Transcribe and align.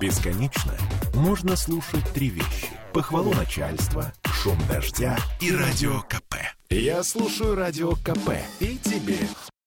Бесконечно 0.00 0.72
можно 1.14 1.56
слушать 1.56 2.10
три 2.14 2.30
вещи. 2.30 2.68
Похвалу 2.94 3.34
начальства, 3.34 4.14
шум 4.32 4.56
дождя 4.66 5.18
и 5.42 5.52
радио 5.54 6.00
КП. 6.00 6.36
Я 6.70 7.02
слушаю 7.02 7.54
радио 7.54 7.90
КП 7.96 8.30
и 8.60 8.78
тебе 8.78 9.18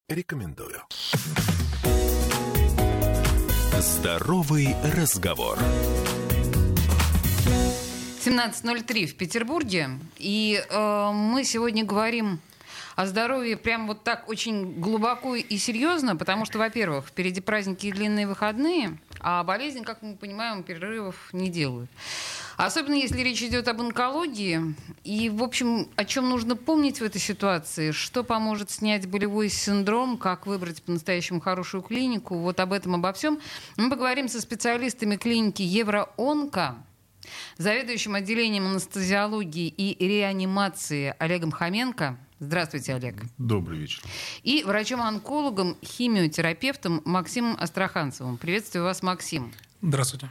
рекомендую. 0.09 0.81
Здоровый 3.77 4.75
разговор. 4.97 5.59
17.03 8.25 9.05
в 9.05 9.15
Петербурге. 9.15 9.99
И 10.17 10.59
э, 10.67 11.11
мы 11.13 11.43
сегодня 11.43 11.85
говорим 11.85 12.39
о 12.95 13.05
здоровье 13.05 13.57
прям 13.57 13.87
вот 13.87 14.03
так 14.03 14.29
очень 14.29 14.79
глубоко 14.79 15.35
и 15.35 15.57
серьезно, 15.57 16.15
потому 16.15 16.45
что, 16.45 16.59
во-первых, 16.59 17.07
впереди 17.07 17.41
праздники 17.41 17.87
и 17.87 17.91
длинные 17.91 18.27
выходные, 18.27 18.97
а 19.23 19.43
болезни, 19.43 19.83
как 19.83 20.01
мы 20.01 20.15
понимаем, 20.15 20.63
перерывов 20.63 21.29
не 21.31 21.49
делают. 21.49 21.89
Особенно 22.57 22.95
если 22.95 23.21
речь 23.21 23.41
идет 23.41 23.67
об 23.67 23.81
онкологии. 23.81 24.75
И, 25.03 25.29
в 25.29 25.41
общем, 25.41 25.89
о 25.95 26.05
чем 26.05 26.29
нужно 26.29 26.55
помнить 26.55 26.99
в 26.99 27.03
этой 27.03 27.19
ситуации, 27.19 27.91
что 27.91 28.23
поможет 28.23 28.69
снять 28.69 29.07
болевой 29.07 29.49
синдром, 29.49 30.17
как 30.17 30.45
выбрать 30.45 30.83
по-настоящему 30.83 31.39
хорошую 31.39 31.81
клинику. 31.81 32.35
Вот 32.35 32.59
об 32.59 32.73
этом, 32.73 32.95
обо 32.95 33.13
всем. 33.13 33.39
Мы 33.77 33.89
поговорим 33.89 34.27
со 34.27 34.41
специалистами 34.41 35.15
клиники 35.15 35.61
Евроонко, 35.61 36.75
заведующим 37.57 38.15
отделением 38.15 38.67
анестезиологии 38.67 39.67
и 39.69 40.07
реанимации 40.07 41.15
Олегом 41.17 41.51
Хоменко. 41.51 42.17
Здравствуйте, 42.43 42.93
Олег. 42.93 43.15
Добрый 43.37 43.79
вечер. 43.79 44.03
И 44.43 44.63
врачом-онкологом, 44.63 45.77
химиотерапевтом 45.81 47.01
Максимом 47.05 47.55
Астраханцевым. 47.57 48.37
Приветствую 48.37 48.83
вас, 48.83 49.01
Максим. 49.01 49.53
Здравствуйте. 49.81 50.29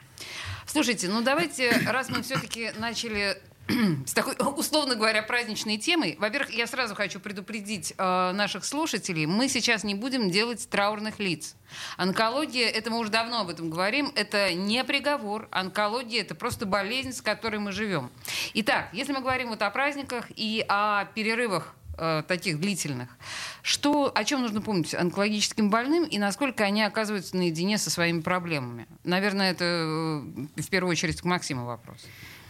Слушайте, 0.66 1.09
ну 1.09 1.23
давайте, 1.23 1.71
раз 1.88 2.11
мы 2.11 2.23
все-таки 2.23 2.71
начали 2.79 3.41
с 4.07 4.13
такой, 4.13 4.35
условно 4.57 4.95
говоря, 4.95 5.23
праздничной 5.23 5.79
темой. 5.79 6.16
Во-первых, 6.18 6.51
я 6.51 6.66
сразу 6.66 6.95
хочу 6.95 7.18
предупредить 7.18 7.95
э, 7.96 8.33
наших 8.33 8.66
слушателей. 8.66 9.24
Мы 9.24 9.49
сейчас 9.49 9.83
не 9.83 9.95
будем 9.95 10.30
делать 10.30 10.68
траурных 10.68 11.18
лиц. 11.18 11.55
Онкология, 11.96 12.68
это 12.68 12.90
мы 12.90 12.99
уже 12.99 13.10
давно 13.10 13.40
об 13.40 13.49
этом 13.49 13.71
говорим, 13.71 14.13
это 14.16 14.52
не 14.52 14.85
приговор. 14.85 15.49
Онкология— 15.51 16.21
это 16.23 16.35
просто 16.35 16.66
болезнь, 16.66 17.15
с 17.15 17.23
которой 17.23 17.59
мы 17.59 17.73
живем. 17.73 18.10
Итак, 18.52 18.90
если 18.93 19.15
мы 19.15 19.21
говорим 19.21 19.49
вот 19.49 19.63
о 19.63 19.71
праздниках 19.71 20.27
и 20.37 20.63
о 20.68 21.07
перерывах 21.07 21.74
таких 21.96 22.60
длительных. 22.60 23.10
Что, 23.62 24.10
о 24.15 24.24
чем 24.24 24.43
нужно 24.43 24.60
помнить 24.60 24.95
онкологическим 24.95 25.71
больным 25.71 26.04
и 26.04 26.18
насколько 26.18 26.65
они 26.65 26.82
оказываются 26.82 27.37
наедине 27.37 27.79
со 27.79 27.90
своими 27.90 28.21
проблемами? 28.21 28.87
Наверное, 29.04 29.52
это 29.52 29.65
э, 29.65 30.60
в 30.62 30.71
первую 30.71 30.90
очередь 30.90 31.21
к 31.21 31.24
Максиму 31.24 31.65
вопрос. 31.66 32.07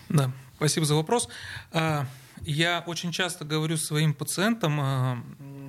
Да, 0.08 0.30
спасибо 0.56 0.86
за 0.86 0.94
вопрос. 0.94 1.28
А, 1.72 2.06
я 2.42 2.84
очень 2.86 3.12
часто 3.12 3.44
говорю 3.44 3.76
своим 3.76 4.14
пациентам, 4.14 4.78
а, 4.80 5.24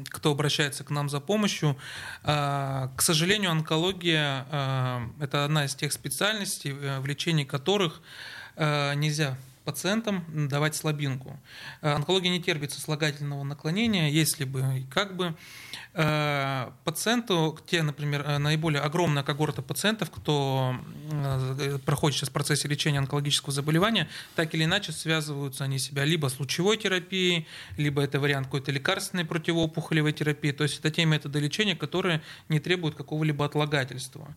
кто 0.09 0.31
обращается 0.31 0.83
к 0.83 0.89
нам 0.89 1.09
за 1.09 1.19
помощью, 1.19 1.77
а, 2.23 2.91
к 2.95 3.01
сожалению, 3.01 3.51
онкология– 3.51 4.45
это 5.19 5.45
одна 5.45 5.65
из 5.65 5.75
тех 5.75 5.93
специальностей, 5.93 6.71
э, 6.71 6.99
в 6.99 7.05
лечении 7.05 7.45
которых 7.45 8.01
нельзя 8.55 9.35
пациентам 9.63 10.23
давать 10.49 10.75
слабинку. 10.75 11.39
Э, 11.81 11.93
онкология 11.93 12.29
не 12.29 12.41
терпит 12.41 12.71
сослагательного 12.71 13.43
наклонения, 13.43 14.09
если 14.09 14.43
бы 14.43 14.83
как 14.91 15.15
бы. 15.15 15.35
Э, 15.95 16.71
пациенту, 16.83 17.59
те, 17.67 17.83
например, 17.83 18.23
э, 18.25 18.37
наиболее 18.39 18.81
огромная 18.81 19.23
когорта 19.23 19.61
пациентов, 19.61 20.09
кто 20.11 20.75
проходит 21.85 22.17
сейчас 22.17 22.29
в 22.29 22.31
процессе 22.31 22.67
лечения 22.67 22.97
онкологического 22.97 23.51
заболевания, 23.51 24.09
так 24.35 24.53
или 24.55 24.63
иначе 24.63 24.91
связываются 24.91 25.63
они 25.63 25.79
себя 25.79 26.03
либо 26.03 26.27
с 26.27 26.39
лучевой 26.39 26.77
терапией, 26.77 27.47
либо 27.77 28.01
это 28.01 28.19
вариант 28.19 28.47
какой-то 28.47 28.71
лекарственной 28.71 29.25
противоопухолевой 29.25 30.13
терапии. 30.13 30.51
То 30.51 30.63
есть 30.63 30.79
это 30.79 30.89
те 30.89 31.05
методы 31.05 31.39
лечения, 31.39 31.75
которые 31.75 32.21
не 32.49 32.59
требуют 32.59 32.95
какого-либо 32.95 33.45
отлагательства. 33.45 34.35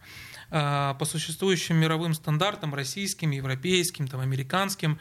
По 0.50 1.04
существующим 1.04 1.76
мировым 1.76 2.14
стандартам, 2.14 2.74
российским, 2.74 3.30
европейским, 3.32 4.06
там, 4.06 4.20
американским, 4.20 4.98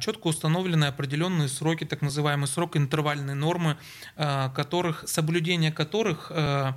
четко 0.00 0.26
установлены 0.26 0.86
определенные 0.86 1.48
сроки, 1.48 1.84
так 1.84 2.02
называемый 2.02 2.48
срок 2.48 2.76
интервальной 2.76 3.34
нормы, 3.34 3.76
э, 4.16 4.50
которых, 4.56 5.04
соблюдение 5.06 5.70
которых 5.70 6.32
э, 6.34 6.72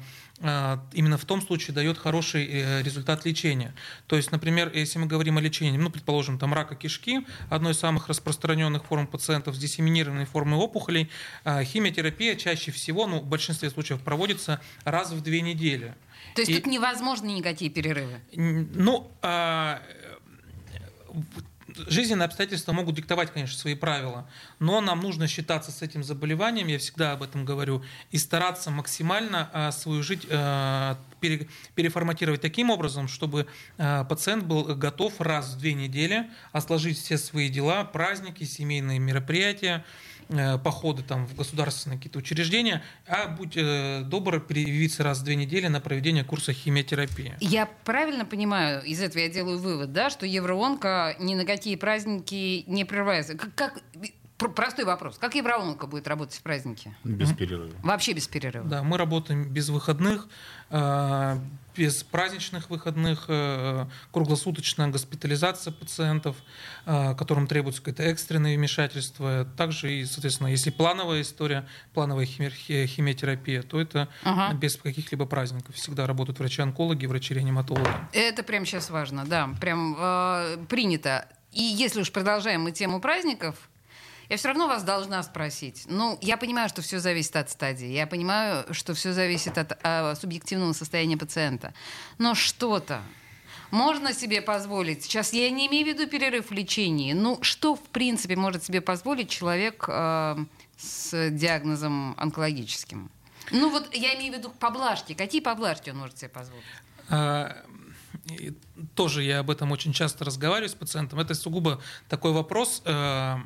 именно 0.93 1.17
в 1.17 1.25
том 1.25 1.41
случае 1.41 1.73
дает 1.73 1.97
хороший 1.97 2.83
результат 2.83 3.25
лечения. 3.25 3.73
То 4.07 4.17
есть, 4.17 4.33
например, 4.33 4.69
если 4.73 4.99
мы 4.99 5.07
говорим 5.07 5.37
о 5.37 5.41
лечении, 5.41 5.77
ну, 5.77 5.89
предположим, 5.89 6.37
там 6.37 6.53
рака 6.53 6.75
кишки, 6.75 7.25
одной 7.49 7.71
из 7.71 7.79
самых 7.79 8.09
распространенных 8.09 8.83
форм 8.83 9.07
пациентов 9.07 9.55
с 9.55 9.57
диссеминированной 9.57 10.25
формой 10.25 10.59
опухолей, 10.59 11.09
химиотерапия 11.45 12.35
чаще 12.35 12.71
всего, 12.71 13.07
ну, 13.07 13.21
в 13.21 13.27
большинстве 13.27 13.69
случаев 13.69 14.01
проводится 14.01 14.59
раз 14.83 15.11
в 15.11 15.21
две 15.21 15.39
недели. 15.39 15.95
То 16.35 16.41
есть 16.41 16.51
И, 16.51 16.55
тут 16.55 16.65
невозможны 16.65 17.27
никакие 17.27 17.71
перерывы? 17.71 18.19
Ну, 18.33 19.09
а, 19.21 19.81
жизненные 21.87 22.25
обстоятельства 22.25 22.71
могут 22.71 22.95
диктовать, 22.95 23.31
конечно, 23.31 23.57
свои 23.57 23.75
правила, 23.75 24.27
но 24.59 24.81
нам 24.81 25.01
нужно 25.01 25.27
считаться 25.27 25.71
с 25.71 25.81
этим 25.81 26.03
заболеванием, 26.03 26.67
я 26.67 26.79
всегда 26.79 27.13
об 27.13 27.23
этом 27.23 27.45
говорю, 27.45 27.83
и 28.11 28.17
стараться 28.17 28.71
максимально 28.71 29.49
а, 29.53 29.71
свою 29.71 30.03
жизнь 30.03 30.27
а, 30.29 30.97
переформатировать 31.75 32.41
таким 32.41 32.69
образом, 32.69 33.07
чтобы 33.07 33.47
а, 33.77 34.03
пациент 34.03 34.45
был 34.45 34.63
готов 34.75 35.19
раз 35.21 35.53
в 35.53 35.59
две 35.59 35.73
недели 35.73 36.29
осложить 36.51 36.97
все 36.97 37.17
свои 37.17 37.49
дела, 37.49 37.83
праздники, 37.83 38.43
семейные 38.43 38.99
мероприятия, 38.99 39.83
походы 40.63 41.03
там, 41.03 41.27
в 41.27 41.35
государственные 41.35 41.97
какие-то 41.97 42.19
учреждения, 42.19 42.83
а 43.07 43.27
будь 43.27 43.57
э, 43.57 44.01
добр 44.05 44.39
привиться 44.39 45.03
раз 45.03 45.19
в 45.19 45.23
две 45.23 45.35
недели 45.35 45.67
на 45.67 45.79
проведение 45.79 46.23
курса 46.23 46.53
химиотерапии. 46.53 47.35
Я 47.39 47.67
правильно 47.83 48.25
понимаю, 48.25 48.83
из 48.83 49.01
этого 49.01 49.21
я 49.21 49.29
делаю 49.29 49.59
вывод, 49.59 49.93
да, 49.93 50.09
что 50.09 50.25
Евроонка 50.25 51.15
ни 51.19 51.35
на 51.35 51.45
какие 51.45 51.75
праздники 51.75 52.63
не 52.67 52.85
прерывается. 52.85 53.35
Как, 53.35 53.53
как 53.55 53.81
Простой 54.38 54.84
вопрос. 54.84 55.18
Как 55.18 55.35
Евроонка 55.35 55.88
будет 55.88 56.07
работать 56.07 56.35
в 56.35 56.41
праздники? 56.41 56.94
Без 57.06 57.31
перерыва. 57.31 57.72
Вообще 57.84 58.12
без 58.13 58.28
перерыва. 58.28 58.68
Да, 58.68 58.84
мы 58.84 58.97
работаем 58.97 59.46
без 59.46 59.69
выходных. 59.69 60.28
Э, 60.69 61.38
без 61.78 62.03
праздничных 62.03 62.69
выходных, 62.69 63.25
э, 63.28 63.85
круглосуточная 64.12 64.88
госпитализация 64.88 65.72
пациентов, 65.72 66.35
э, 66.85 67.16
которым 67.16 67.47
требуется 67.47 67.81
какое-то 67.81 68.03
экстренное 68.03 68.56
вмешательство. 68.56 69.46
Также 69.57 69.94
и, 69.94 70.06
соответственно, 70.06 70.47
если 70.47 70.69
плановая 70.69 71.22
история, 71.22 71.67
плановая 71.94 72.25
химиотерапия, 72.25 73.62
то 73.62 73.79
это 73.79 74.09
ага. 74.23 74.53
без 74.53 74.75
каких-либо 74.75 75.25
праздников. 75.25 75.75
Всегда 75.75 76.07
работают 76.07 76.40
врачи-онкологи, 76.40 77.06
врачи-реаниматологи. 77.06 77.90
Это 78.13 78.44
прямо 78.44 78.66
сейчас 78.66 78.90
важно, 78.90 79.25
да, 79.25 79.50
прям 79.59 79.96
э, 79.97 80.57
принято. 80.67 81.28
И 81.52 81.62
если 81.62 82.02
уж 82.02 82.12
продолжаем 82.12 82.63
мы 82.63 82.72
тему 82.72 83.00
праздников, 83.00 83.56
я 84.29 84.37
все 84.37 84.47
равно 84.49 84.67
вас 84.67 84.83
должна 84.83 85.21
спросить. 85.23 85.83
Ну, 85.87 86.17
я 86.21 86.37
понимаю, 86.37 86.69
что 86.69 86.81
все 86.81 86.99
зависит 86.99 87.35
от 87.35 87.49
стадии. 87.49 87.87
Я 87.87 88.07
понимаю, 88.07 88.65
что 88.73 88.93
все 88.93 89.13
зависит 89.13 89.57
от 89.57 89.77
а, 89.83 90.15
субъективного 90.15 90.73
состояния 90.73 91.17
пациента. 91.17 91.73
Но 92.17 92.35
что-то 92.35 93.01
можно 93.71 94.13
себе 94.13 94.41
позволить. 94.41 95.03
Сейчас 95.03 95.33
я 95.33 95.49
не 95.49 95.67
имею 95.67 95.85
в 95.85 95.89
виду 95.89 96.09
перерыв 96.09 96.49
в 96.49 96.53
лечении. 96.53 97.13
Ну, 97.13 97.39
что, 97.41 97.75
в 97.75 97.81
принципе, 97.81 98.35
может 98.35 98.63
себе 98.63 98.81
позволить 98.81 99.29
человек 99.29 99.85
э, 99.87 100.37
с 100.77 101.29
диагнозом 101.31 102.15
онкологическим? 102.17 103.11
Ну, 103.51 103.69
вот 103.69 103.93
я 103.93 104.15
имею 104.15 104.33
в 104.33 104.37
виду 104.37 104.49
поблажки. 104.49 105.13
Какие 105.13 105.41
поблажки 105.41 105.89
он 105.89 105.97
может 105.97 106.17
себе 106.17 106.29
позволить? 106.29 106.63
А, 107.09 107.63
тоже 108.95 109.23
я 109.23 109.39
об 109.39 109.49
этом 109.49 109.71
очень 109.71 109.93
часто 109.93 110.25
разговариваю 110.25 110.69
с 110.69 110.73
пациентом. 110.73 111.19
Это 111.19 111.33
сугубо 111.33 111.81
такой 112.07 112.31
вопрос. 112.31 112.81
Э, 112.85 113.37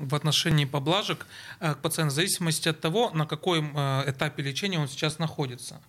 в 0.00 0.14
отношении 0.14 0.64
поблажек 0.64 1.26
э, 1.60 1.74
к 1.74 1.78
пациенту 1.78 2.12
в 2.12 2.14
зависимости 2.14 2.68
от 2.68 2.80
того, 2.80 3.10
на 3.10 3.26
каком 3.26 3.76
э, 3.76 4.04
этапе 4.10 4.42
лечения 4.42 4.78
он 4.78 4.88
сейчас 4.88 5.18
находится. 5.18 5.80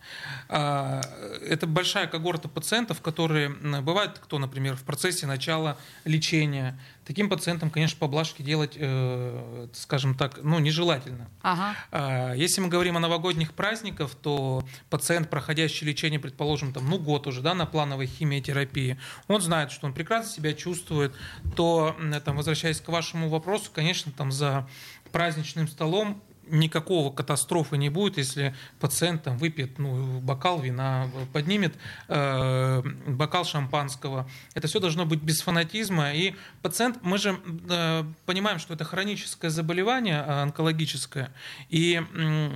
А, 0.50 1.02
это 1.42 1.68
большая 1.68 2.08
когорта 2.08 2.48
пациентов, 2.48 3.02
которые 3.02 3.50
бывают, 3.50 4.20
кто, 4.20 4.40
например, 4.40 4.76
в 4.76 4.84
процессе 4.84 5.26
начала 5.26 5.78
лечения, 6.06 6.80
Таким 7.06 7.30
пациентам, 7.30 7.72
конечно, 7.72 7.98
поблажки 7.98 8.44
делать, 8.44 8.74
э, 8.76 9.68
скажем 9.74 10.14
так, 10.14 10.40
ну, 10.44 10.60
нежелательно. 10.60 11.30
Ага. 11.42 11.76
А, 11.92 12.34
если 12.34 12.62
мы 12.62 12.68
говорим 12.68 12.96
о 12.96 13.00
новогодних 13.00 13.54
праздниках, 13.54 14.14
то 14.14 14.64
пациент, 14.90 15.30
проходящий 15.30 15.88
лечение, 15.88 16.20
предположим, 16.20 16.74
там, 16.74 16.88
ну, 16.88 17.00
год 17.00 17.26
уже 17.26 17.42
да, 17.42 17.56
на 17.56 17.66
плановой 17.66 18.06
химиотерапии, 18.06 19.00
он 19.28 19.42
знает, 19.42 19.72
что 19.72 19.88
он 19.88 19.94
прекрасно 19.94 20.32
себя 20.32 20.54
чувствует, 20.54 21.14
то, 21.56 21.96
там, 22.24 22.38
возвращаясь 22.38 22.80
к 22.80 22.88
вашему 22.90 23.30
вопросу, 23.30 23.72
конечно, 23.74 24.12
там, 24.12 24.32
за 24.32 24.68
праздничным 25.12 25.68
столом 25.68 26.22
никакого 26.52 27.12
катастрофы 27.12 27.78
не 27.78 27.90
будет, 27.90 28.18
если 28.18 28.54
пациент 28.80 29.24
там 29.24 29.38
выпьет 29.38 29.80
ну, 29.80 30.20
бокал 30.20 30.60
вина, 30.60 31.10
поднимет 31.34 31.76
э, 32.08 32.82
бокал 33.08 33.46
шампанского. 33.46 34.30
Это 34.54 34.68
все 34.68 34.80
должно 34.80 35.06
быть 35.06 35.22
без 35.22 35.42
фанатизма. 35.42 36.14
И 36.14 36.36
пациент, 36.62 37.00
мы 37.02 37.18
же 37.18 37.40
э, 37.70 38.04
понимаем, 38.26 38.60
что 38.60 38.74
это 38.74 38.84
хроническое 38.84 39.50
заболевание 39.50 40.24
э, 40.26 40.42
онкологическое, 40.42 41.32
и 41.70 42.02
э, 42.02 42.50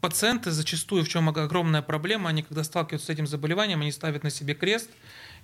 пациенты 0.00 0.50
зачастую, 0.50 1.04
в 1.04 1.08
чем 1.08 1.28
огромная 1.28 1.82
проблема, 1.82 2.30
они 2.30 2.42
когда 2.42 2.64
сталкиваются 2.64 3.06
с 3.06 3.10
этим 3.10 3.26
заболеванием, 3.26 3.80
они 3.80 3.92
ставят 3.92 4.22
на 4.22 4.30
себе 4.30 4.54
крест, 4.54 4.90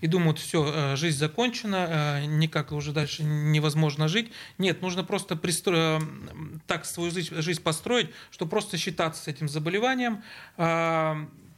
и 0.00 0.06
думают, 0.06 0.38
все, 0.38 0.64
э, 0.66 0.96
жизнь 0.96 1.18
закончена, 1.18 2.20
э, 2.20 2.26
никак 2.26 2.72
уже 2.72 2.92
дальше 2.92 3.22
невозможно 3.24 4.08
жить. 4.08 4.30
Нет, 4.58 4.82
нужно 4.82 5.04
просто 5.04 5.36
пристро... 5.36 5.76
Э, 5.76 6.00
так 6.66 6.84
свою 6.84 7.10
жизнь 7.10 7.62
построить, 7.62 8.10
что 8.30 8.46
просто 8.46 8.76
считаться 8.76 9.22
с 9.22 9.28
этим 9.28 9.48
заболеванием, 9.48 10.22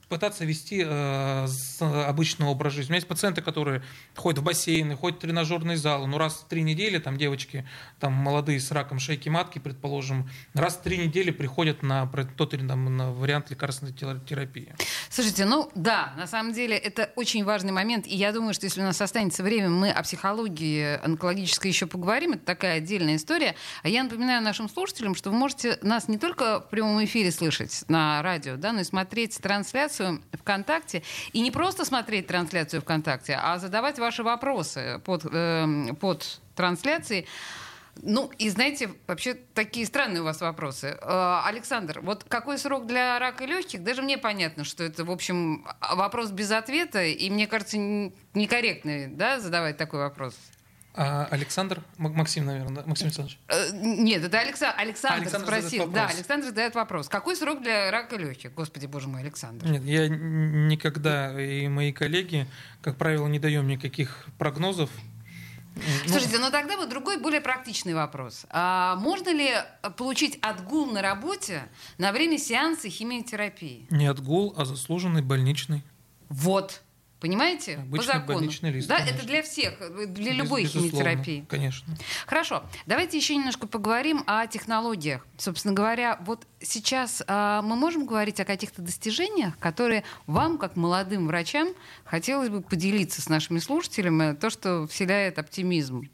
пытаться 0.09 0.45
вести 0.45 0.85
э, 0.87 1.47
обычный 1.81 2.47
образ 2.47 2.75
жизни. 2.75 2.91
У 2.91 2.93
меня 2.93 2.99
есть 2.99 3.09
пациенты, 3.09 3.43
которые 3.43 3.83
ходят 4.15 4.39
в 4.39 4.45
бассейны, 4.45 4.95
ходят 4.97 5.19
в 5.19 5.23
тренажерный 5.23 5.77
зал, 5.77 6.07
ну 6.07 6.17
раз 6.19 6.35
в 6.35 6.45
три 6.45 6.63
недели, 6.63 6.99
там 6.99 7.17
девочки, 7.17 7.67
там 7.99 8.13
молодые 8.13 8.61
с 8.61 8.71
раком 8.71 9.01
шейки 9.01 9.29
матки, 9.29 9.59
предположим, 9.59 10.31
раз 10.55 10.77
в 10.77 10.83
три 10.83 10.99
недели 10.99 11.31
приходят 11.31 11.83
на 11.83 12.07
тот 12.37 12.55
или 12.55 12.67
там, 12.67 12.97
на 12.97 13.13
вариант 13.13 13.51
лекарственной 13.51 13.93
терапии. 13.93 14.75
Слушайте, 15.11 15.45
ну 15.45 15.71
да, 15.75 16.13
на 16.17 16.27
самом 16.27 16.53
деле 16.53 16.77
это 16.77 17.11
очень 17.17 17.45
важный 17.45 17.73
момент, 17.73 18.07
и 18.07 18.15
я 18.15 18.33
думаю, 18.33 18.55
что 18.55 18.67
если 18.67 18.81
у 18.81 18.85
нас 18.85 19.01
останется 19.01 19.43
время, 19.43 19.71
мы 19.71 19.91
о 19.91 20.03
психологии 20.03 21.05
онкологической 21.05 21.71
еще 21.71 21.87
поговорим, 21.87 22.33
это 22.33 22.45
такая 22.45 22.79
отдельная 22.79 23.17
история. 23.17 23.57
А 23.83 23.89
я 23.89 24.05
напоминаю 24.05 24.43
нашим 24.43 24.69
слушателям, 24.69 25.15
что 25.15 25.31
вы 25.31 25.37
можете 25.37 25.79
нас 25.83 26.07
не 26.07 26.19
только 26.19 26.61
в 26.61 26.69
прямом 26.71 27.05
эфире 27.05 27.33
слышать 27.33 27.85
на 27.89 28.23
радио, 28.23 28.57
да, 28.57 28.73
но 28.73 28.81
и 28.81 28.85
смотреть 28.85 29.39
трансляцию 29.39 29.96
трансляцию 29.97 30.23
ВКонтакте. 30.33 31.03
И 31.33 31.41
не 31.41 31.51
просто 31.51 31.85
смотреть 31.85 32.27
трансляцию 32.27 32.83
ВКонтакте, 32.83 33.39
а 33.41 33.59
задавать 33.59 33.99
ваши 33.99 34.23
вопросы 34.23 35.01
под, 35.05 35.27
э, 35.31 35.95
под 36.01 36.41
трансляцией. 36.55 37.27
Ну, 38.03 38.31
и 38.39 38.51
знаете, 38.51 38.91
вообще 39.07 39.35
такие 39.55 39.87
странные 39.87 40.21
у 40.21 40.25
вас 40.25 40.43
вопросы. 40.43 40.99
Э, 41.01 41.41
Александр, 41.45 42.01
вот 42.03 42.25
какой 42.25 42.59
срок 42.59 42.87
для 42.87 43.19
рака 43.19 43.47
легких? 43.47 43.83
Даже 43.83 44.03
мне 44.03 44.19
понятно, 44.19 44.65
что 44.65 44.85
это, 44.85 45.05
в 45.05 45.11
общем, 45.11 45.67
вопрос 45.81 46.31
без 46.31 46.51
ответа, 46.51 47.05
и 47.05 47.31
мне 47.31 47.47
кажется, 47.47 47.79
некорректный, 47.79 49.07
да, 49.07 49.41
задавать 49.41 49.79
такой 49.79 50.01
вопрос. 50.01 50.35
А 50.97 51.29
Александр, 51.31 51.83
Максим, 51.99 52.47
наверное, 52.47 52.77
да? 52.77 52.83
Максим 52.87 53.09
Александрович? 53.09 53.39
Э, 53.49 53.69
нет, 53.73 54.25
это 54.25 54.39
Алекса... 54.39 54.73
Александр, 54.73 55.23
Александр 55.23 55.47
спросил. 55.47 55.87
Да, 55.89 56.07
Александр 56.07 56.47
задает 56.47 56.75
вопрос. 56.75 57.09
Какой 57.09 57.37
срок 57.37 57.63
для 57.63 57.91
рака 57.91 58.17
легких? 58.17 58.55
Господи, 58.55 58.87
боже 58.87 59.07
мой, 59.07 59.21
Александр. 59.21 59.67
Нет, 59.67 59.85
я 59.85 60.09
никогда 60.09 61.39
и 61.39 61.69
мои 61.69 61.93
коллеги, 61.93 62.47
как 62.81 62.97
правило, 62.97 63.27
не 63.27 63.39
даем 63.39 63.69
никаких 63.69 64.25
прогнозов. 64.39 64.89
Ну, 65.75 65.83
Слушайте, 66.07 66.39
ну 66.39 66.51
тогда 66.51 66.79
вот 66.79 66.89
другой, 66.89 67.19
более 67.19 67.43
практичный 67.43 67.93
вопрос. 67.93 68.47
А 68.49 68.97
можно 68.97 69.29
ли 69.29 69.51
получить 69.99 70.39
отгул 70.41 70.87
на 70.87 71.03
работе 71.03 71.69
на 71.99 72.13
время 72.13 72.39
сеанса 72.39 72.89
химиотерапии? 72.89 73.87
Не 73.91 74.07
отгул, 74.07 74.55
а 74.57 74.65
заслуженный 74.65 75.21
больничный. 75.21 75.85
Вот. 76.31 76.81
Понимаете? 77.21 77.77
Обычный 77.77 78.07
По 78.07 78.19
закону. 78.19 78.41
лист. 78.41 78.89
Да, 78.89 78.99
конечно. 78.99 79.15
это 79.17 79.27
для 79.27 79.43
всех, 79.43 79.79
для 80.13 80.33
Без, 80.33 80.37
любой 80.37 80.63
безусловно, 80.65 80.91
химиотерапии. 80.91 81.47
Конечно. 81.49 81.97
Хорошо. 82.27 82.63
Давайте 82.85 83.17
еще 83.17 83.35
немножко 83.37 83.67
поговорим 83.67 84.23
о 84.27 84.47
технологиях. 84.47 85.27
Собственно 85.39 85.73
говоря, 85.73 86.19
вот 86.27 86.47
сейчас 86.61 87.23
э, 87.27 87.61
мы 87.65 87.77
можем 87.77 88.05
говорить 88.07 88.39
о 88.41 88.45
каких-то 88.45 88.83
достижениях, 88.83 89.59
которые 89.59 90.05
вам, 90.27 90.59
как 90.59 90.77
молодым 90.77 91.27
врачам, 91.27 91.69
хотелось 92.05 92.51
бы 92.51 92.61
поделиться 92.61 93.23
с 93.23 93.29
нашими 93.29 93.61
слушателями, 93.61 94.35
то, 94.35 94.51
что 94.51 94.87
вселяет 94.87 95.39
оптимизм 95.39 96.09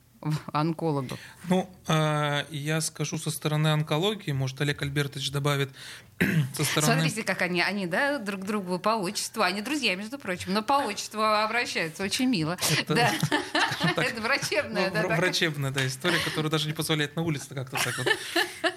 онкологов? 0.52 1.18
Ну, 1.48 1.68
э, 1.88 2.44
я 2.50 2.80
скажу 2.80 3.18
со 3.18 3.30
стороны 3.30 3.68
онкологии, 3.68 4.32
может, 4.32 4.60
Олег 4.60 4.82
Альбертович 4.82 5.30
добавит 5.30 5.70
со 6.56 6.64
стороны... 6.64 6.94
Смотрите, 6.94 7.22
как 7.22 7.42
они, 7.42 7.62
они, 7.62 7.86
да, 7.86 8.18
друг 8.18 8.44
другу 8.44 8.78
по 8.78 8.90
отчеству, 8.90 9.42
они 9.42 9.62
друзья, 9.62 9.94
между 9.96 10.18
прочим, 10.18 10.52
но 10.52 10.62
по 10.62 10.74
отчеству 10.84 11.22
обращаются, 11.22 12.02
очень 12.02 12.26
мило. 12.26 12.56
Это, 12.78 12.94
да. 12.94 13.12
Это 13.96 14.20
врачебная, 14.20 14.90
ну, 14.90 15.08
да. 15.08 15.16
Врачебная, 15.16 15.70
да, 15.70 15.86
история, 15.86 16.18
которая 16.24 16.50
даже 16.50 16.66
не 16.66 16.74
позволяет 16.74 17.16
на 17.16 17.22
улице 17.22 17.54
как-то 17.54 17.76
так 17.82 17.98
вот. 17.98 18.08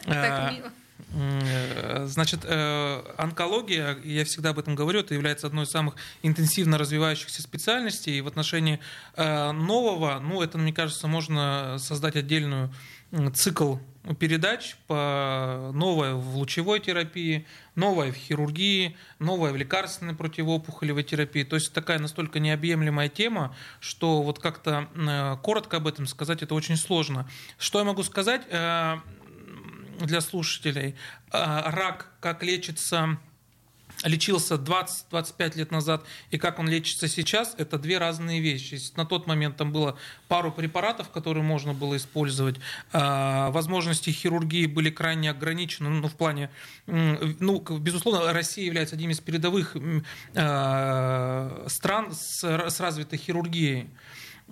Так 0.06 0.52
мило. 0.54 0.72
Э, 1.14 2.06
значит, 2.08 2.42
э, 2.44 3.04
онкология, 3.18 3.98
я 4.04 4.26
всегда 4.26 4.50
об 4.50 4.60
этом 4.60 4.76
говорю, 4.76 5.02
это 5.02 5.14
является 5.14 5.48
одной 5.48 5.66
из 5.66 5.72
самых 5.72 5.96
интенсивно 6.24 6.78
развивающихся 6.78 7.42
специальностей. 7.42 8.18
И 8.18 8.22
в 8.22 8.28
отношении 8.28 8.80
э, 9.16 9.52
нового, 9.52 10.20
ну, 10.20 10.42
это, 10.42 10.58
мне 10.58 10.74
кажется, 10.74 11.08
можно 11.08 11.78
создать 11.80 12.16
отдельную 12.16 12.74
цикл 13.34 13.78
передач 14.20 14.76
по 14.88 15.72
новое 15.74 16.16
в 16.16 16.38
лучевой 16.38 16.80
терапии, 16.80 17.46
новое 17.76 18.12
в 18.12 18.16
хирургии, 18.16 18.98
новое 19.20 19.52
в 19.52 19.56
лекарственной 19.56 20.16
противоопухолевой 20.16 21.04
терапии. 21.04 21.44
То 21.44 21.56
есть 21.56 21.72
такая 21.72 22.00
настолько 22.00 22.40
необъемлемая 22.40 23.08
тема, 23.10 23.56
что 23.80 24.22
вот 24.22 24.40
как-то 24.40 24.90
коротко 25.44 25.78
об 25.78 25.88
этом 25.88 26.08
сказать 26.08 26.44
это 26.44 26.56
очень 26.56 26.76
сложно. 26.76 27.30
Что 27.58 27.80
я 27.80 27.86
могу 27.86 28.04
сказать? 28.04 28.42
Для 30.00 30.22
слушателей. 30.22 30.96
А, 31.32 31.72
рак, 31.72 32.12
как 32.20 32.44
лечится 32.44 33.18
лечился 34.04 34.56
20-25 34.56 35.58
лет 35.58 35.72
назад 35.72 36.06
и 36.32 36.38
как 36.38 36.60
он 36.60 36.68
лечится 36.68 37.08
сейчас, 37.08 37.56
это 37.58 37.78
две 37.78 37.98
разные 37.98 38.42
вещи. 38.42 38.78
На 38.96 39.06
тот 39.06 39.28
момент 39.28 39.58
там 39.58 39.72
было 39.72 39.98
пару 40.28 40.52
препаратов, 40.52 41.10
которые 41.10 41.44
можно 41.44 41.74
было 41.74 41.96
использовать. 41.98 42.58
А, 42.92 43.52
возможности 43.52 44.10
хирургии 44.10 44.66
были 44.66 44.90
крайне 44.90 45.32
ограничены, 45.32 45.90
ну, 45.90 46.08
в 46.08 46.16
плане, 46.16 46.50
ну, 46.88 47.60
безусловно, 47.80 48.34
Россия 48.34 48.66
является 48.66 48.96
одним 48.96 49.12
из 49.12 49.20
передовых 49.20 49.76
а, 50.36 51.66
стран 51.68 52.12
с 52.14 52.80
развитой 52.80 53.18
хирургией. 53.18 53.90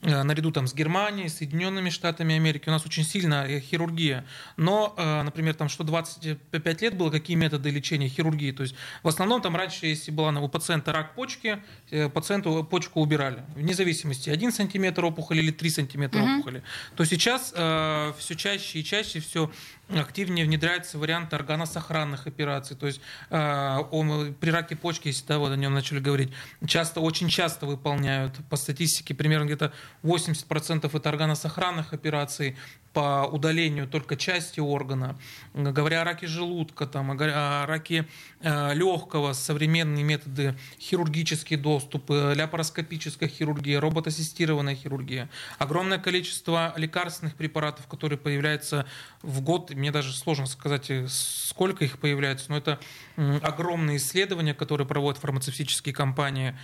Э, 0.05 0.23
наряду 0.23 0.51
там 0.51 0.67
с 0.67 0.73
Германией, 0.73 1.29
Соединенными 1.29 1.89
Штатами 1.89 2.35
Америки. 2.35 2.67
У 2.67 2.71
нас 2.71 2.85
очень 2.85 3.05
сильная 3.05 3.59
хирургия. 3.59 4.25
Но, 4.57 4.93
э, 4.97 5.21
например, 5.23 5.53
там 5.53 5.69
что 5.69 5.83
25 5.83 6.81
лет 6.81 6.97
было, 6.97 7.09
какие 7.09 7.37
методы 7.37 7.69
лечения 7.69 8.09
хирургии. 8.09 8.51
То 8.51 8.63
есть 8.63 8.75
в 9.01 9.07
основном 9.07 9.41
там 9.41 9.55
раньше, 9.55 9.87
если 9.87 10.11
была 10.11 10.29
у 10.31 10.49
пациента 10.49 10.91
рак 10.91 11.15
почки, 11.15 11.59
э, 11.91 12.09
пациенту 12.09 12.63
почку 12.63 13.01
убирали. 13.01 13.43
Вне 13.55 13.73
зависимости, 13.73 14.29
1 14.29 14.51
сантиметр 14.51 15.05
опухоли 15.05 15.39
или 15.39 15.51
3 15.51 15.69
сантиметра 15.69 16.21
угу. 16.21 16.33
опухоли. 16.35 16.63
То 16.95 17.05
сейчас 17.05 17.53
э, 17.55 18.13
все 18.17 18.35
чаще 18.35 18.79
и 18.79 18.83
чаще 18.83 19.19
все 19.21 19.49
активнее 19.89 20.45
внедряется 20.45 20.97
вариант 20.97 21.33
органосохранных 21.33 22.27
операций. 22.27 22.75
То 22.75 22.87
есть 22.87 23.01
э, 23.29 23.77
он, 23.91 24.33
при 24.33 24.49
раке 24.49 24.75
почки, 24.75 25.07
если 25.07 25.25
да, 25.27 25.39
вот 25.39 25.51
о 25.51 25.55
нем 25.55 25.73
начали 25.73 25.99
говорить, 25.99 26.31
часто, 26.65 26.99
очень 26.99 27.29
часто 27.29 27.65
выполняют, 27.65 28.33
по 28.49 28.55
статистике, 28.55 29.13
примерно 29.13 29.45
где-то 29.45 29.73
80% 30.01 30.89
это 30.97 31.09
органосохранных 31.09 31.93
операций, 31.93 32.55
по 32.93 33.27
удалению 33.29 33.87
только 33.87 34.15
части 34.15 34.59
органа, 34.59 35.17
говоря 35.53 36.01
о 36.01 36.03
раке 36.03 36.27
желудка, 36.27 36.85
там, 36.85 37.11
о 37.11 37.65
раке 37.65 38.07
э, 38.39 38.73
легкого, 38.75 39.33
современные 39.33 40.03
методы, 40.03 40.55
хирургический 40.79 41.57
доступ, 41.57 42.11
ляпароскопическая 42.11 43.27
хирургия, 43.27 43.81
роботассистированная 43.81 44.75
хирургия, 44.75 45.29
огромное 45.57 45.97
количество 45.97 46.73
лекарственных 46.77 47.35
препаратов, 47.35 47.87
которые 47.87 48.19
появляются 48.19 48.85
в 49.23 49.41
год, 49.41 49.71
мне 49.71 49.91
даже 49.91 50.13
сложно 50.13 50.45
сказать, 50.45 50.91
э, 50.91 51.07
сколько 51.09 51.83
их 51.83 51.97
появляется, 51.97 52.45
но 52.49 52.57
это 52.57 52.79
огромные 53.15 53.97
исследования, 53.97 54.53
которые 54.53 54.85
проводят 54.85 55.19
фармацевтические 55.19 55.95
компании. 55.95 56.55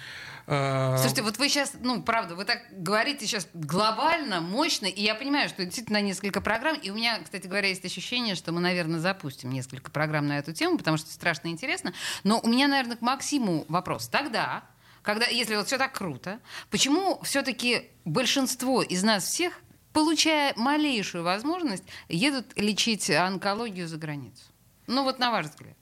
Э, 0.51 0.95
Слушайте, 0.97 1.21
вот 1.21 1.37
вы 1.37 1.47
сейчас, 1.47 1.73
ну, 1.79 2.01
правда, 2.01 2.33
вы 2.33 2.43
так 2.43 2.63
говорите 2.71 3.27
сейчас 3.27 3.47
глобально, 3.53 4.41
мощно, 4.41 4.87
и 4.87 4.99
я 4.99 5.13
понимаю, 5.13 5.47
что 5.47 5.63
действительно 5.63 6.01
несколько 6.01 6.41
программ, 6.41 6.75
и 6.75 6.89
у 6.89 6.95
меня, 6.95 7.19
кстати 7.19 7.45
говоря, 7.45 7.67
есть 7.67 7.85
ощущение, 7.85 8.33
что 8.33 8.51
мы, 8.51 8.59
наверное, 8.59 8.99
запустим 8.99 9.51
несколько 9.51 9.91
программ 9.91 10.27
на 10.27 10.39
эту 10.39 10.51
тему, 10.51 10.79
потому 10.79 10.97
что 10.97 11.11
страшно 11.11 11.49
интересно. 11.49 11.93
Но 12.23 12.39
у 12.39 12.47
меня, 12.47 12.67
наверное, 12.67 12.97
к 12.97 13.01
Максиму 13.01 13.65
вопрос. 13.67 14.07
Тогда, 14.07 14.63
когда, 15.03 15.27
если 15.27 15.55
вот 15.55 15.67
все 15.67 15.77
так 15.77 15.93
круто, 15.93 16.39
почему 16.71 17.21
все-таки 17.21 17.91
большинство 18.03 18.81
из 18.81 19.03
нас 19.03 19.25
всех, 19.25 19.61
получая 19.93 20.55
малейшую 20.55 21.23
возможность, 21.23 21.83
едут 22.07 22.47
лечить 22.55 23.07
онкологию 23.11 23.87
за 23.87 23.97
границу? 23.97 24.45
Ну 24.87 25.03
вот 25.03 25.19
на 25.19 25.29
ваш 25.29 25.45
взгляд. 25.45 25.77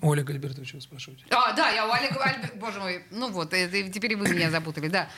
У 0.00 0.12
Олега 0.12 0.32
Альбертовича 0.32 0.76
вы 0.76 0.82
спрашиваете. 0.82 1.24
А, 1.30 1.52
да, 1.52 1.70
я 1.70 1.86
у 1.86 1.92
Олега 1.92 2.22
Альбертовича, 2.22 2.58
боже 2.58 2.80
мой, 2.80 3.04
ну 3.10 3.30
вот, 3.30 3.52
это, 3.52 3.90
теперь 3.90 4.16
вы 4.16 4.28
меня 4.28 4.50
запутали, 4.50 4.88
да. 4.88 5.08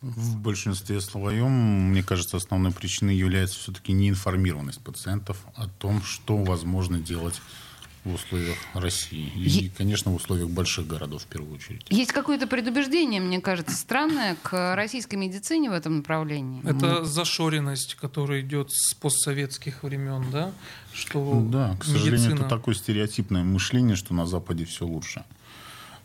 В 0.00 0.36
большинстве 0.38 1.00
своем, 1.00 1.90
мне 1.90 2.02
кажется, 2.02 2.36
основной 2.36 2.72
причиной 2.72 3.16
является 3.16 3.58
все-таки 3.58 3.92
неинформированность 3.92 4.82
пациентов 4.82 5.38
о 5.54 5.66
том, 5.66 6.02
что 6.02 6.36
возможно 6.36 6.98
делать 6.98 7.40
в 8.04 8.14
условиях 8.14 8.56
России. 8.74 9.32
И, 9.34 9.48
е... 9.48 9.70
конечно, 9.76 10.10
в 10.10 10.14
условиях 10.14 10.50
больших 10.50 10.86
городов 10.86 11.22
в 11.22 11.26
первую 11.26 11.54
очередь. 11.54 11.86
Есть 11.88 12.12
какое-то 12.12 12.46
предубеждение, 12.46 13.20
мне 13.20 13.40
кажется, 13.40 13.74
странное 13.74 14.36
к 14.42 14.74
российской 14.74 15.16
медицине 15.16 15.70
в 15.70 15.72
этом 15.72 15.96
направлении. 15.98 16.60
Это 16.68 17.00
Мы... 17.00 17.04
зашоренность, 17.04 17.94
которая 17.94 18.40
идет 18.42 18.70
с 18.70 18.94
постсоветских 18.94 19.82
времен, 19.82 20.26
да? 20.30 20.52
Что 20.92 21.40
да, 21.50 21.76
к 21.80 21.84
сожалению, 21.84 22.12
медицина... 22.12 22.40
это 22.40 22.48
такое 22.48 22.74
стереотипное 22.74 23.42
мышление, 23.42 23.96
что 23.96 24.14
на 24.14 24.26
Западе 24.26 24.64
все 24.64 24.84
лучше. 24.86 25.24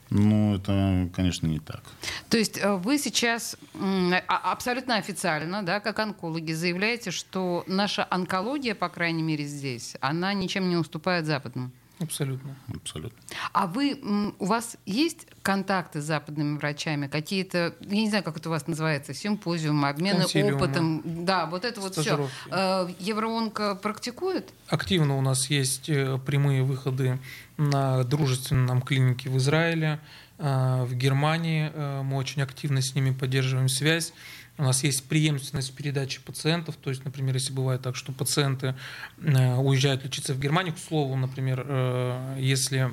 Ну, 0.09 0.55
это, 0.55 1.07
конечно, 1.15 1.45
не 1.45 1.59
так. 1.59 1.83
То 2.29 2.37
есть 2.37 2.57
э, 2.57 2.73
вы 2.73 2.97
сейчас 2.97 3.55
а, 3.75 4.51
абсолютно 4.51 4.95
официально, 4.95 5.61
да, 5.61 5.79
как 5.79 5.99
онкологи, 5.99 6.51
заявляете, 6.53 7.11
что 7.11 7.63
наша 7.67 8.07
онкология, 8.09 8.73
по 8.73 8.89
крайней 8.89 9.21
мере 9.21 9.45
здесь, 9.45 9.95
она 10.01 10.33
ничем 10.33 10.67
не 10.67 10.77
уступает 10.77 11.27
западным? 11.27 11.71
Абсолютно. 11.99 12.55
Абсолютно. 12.73 13.17
А 13.51 13.67
вы, 13.67 14.33
у 14.39 14.45
вас 14.45 14.77
есть 14.85 15.27
контакты 15.41 16.01
с 16.01 16.05
западными 16.05 16.57
врачами? 16.57 17.07
Какие-то, 17.07 17.75
я 17.81 17.97
не 17.97 18.07
знаю, 18.07 18.23
как 18.23 18.37
это 18.37 18.49
у 18.49 18.51
вас 18.51 18.67
называется, 18.67 19.13
симпозиумы, 19.13 19.89
обмены 19.89 20.21
Консилиумы. 20.21 20.55
опытом? 20.55 21.01
Да, 21.25 21.45
вот 21.45 21.65
это 21.65 21.81
вот 21.81 21.95
все. 21.95 22.29
Э, 22.51 22.87
Евроонко 22.99 23.75
практикует? 23.75 24.49
Активно 24.67 25.17
у 25.17 25.21
нас 25.21 25.49
есть 25.49 25.89
э, 25.89 26.17
прямые 26.25 26.63
выходы 26.63 27.19
на 27.57 28.03
дружественном 28.05 28.81
клинике 28.81 29.29
в 29.29 29.37
Израиле, 29.37 29.99
э, 30.37 30.83
в 30.85 30.93
Германии. 30.95 31.69
Мы 32.03 32.15
очень 32.15 32.41
активно 32.41 32.81
с 32.81 32.95
ними 32.95 33.11
поддерживаем 33.11 33.67
связь. 33.67 34.13
У 34.59 34.63
нас 34.63 34.83
есть 34.83 35.07
преемственность 35.07 35.73
передачи 35.73 36.19
пациентов, 36.19 36.75
то 36.75 36.89
есть, 36.89 37.05
например, 37.05 37.33
если 37.33 37.53
бывает 37.53 37.81
так, 37.81 37.95
что 37.95 38.11
пациенты 38.11 38.75
э, 39.21 39.55
уезжают 39.55 40.03
лечиться 40.03 40.33
в 40.33 40.39
Германию, 40.39 40.73
к 40.73 40.77
слову, 40.77 41.15
например, 41.15 41.65
э, 41.65 42.35
если 42.39 42.89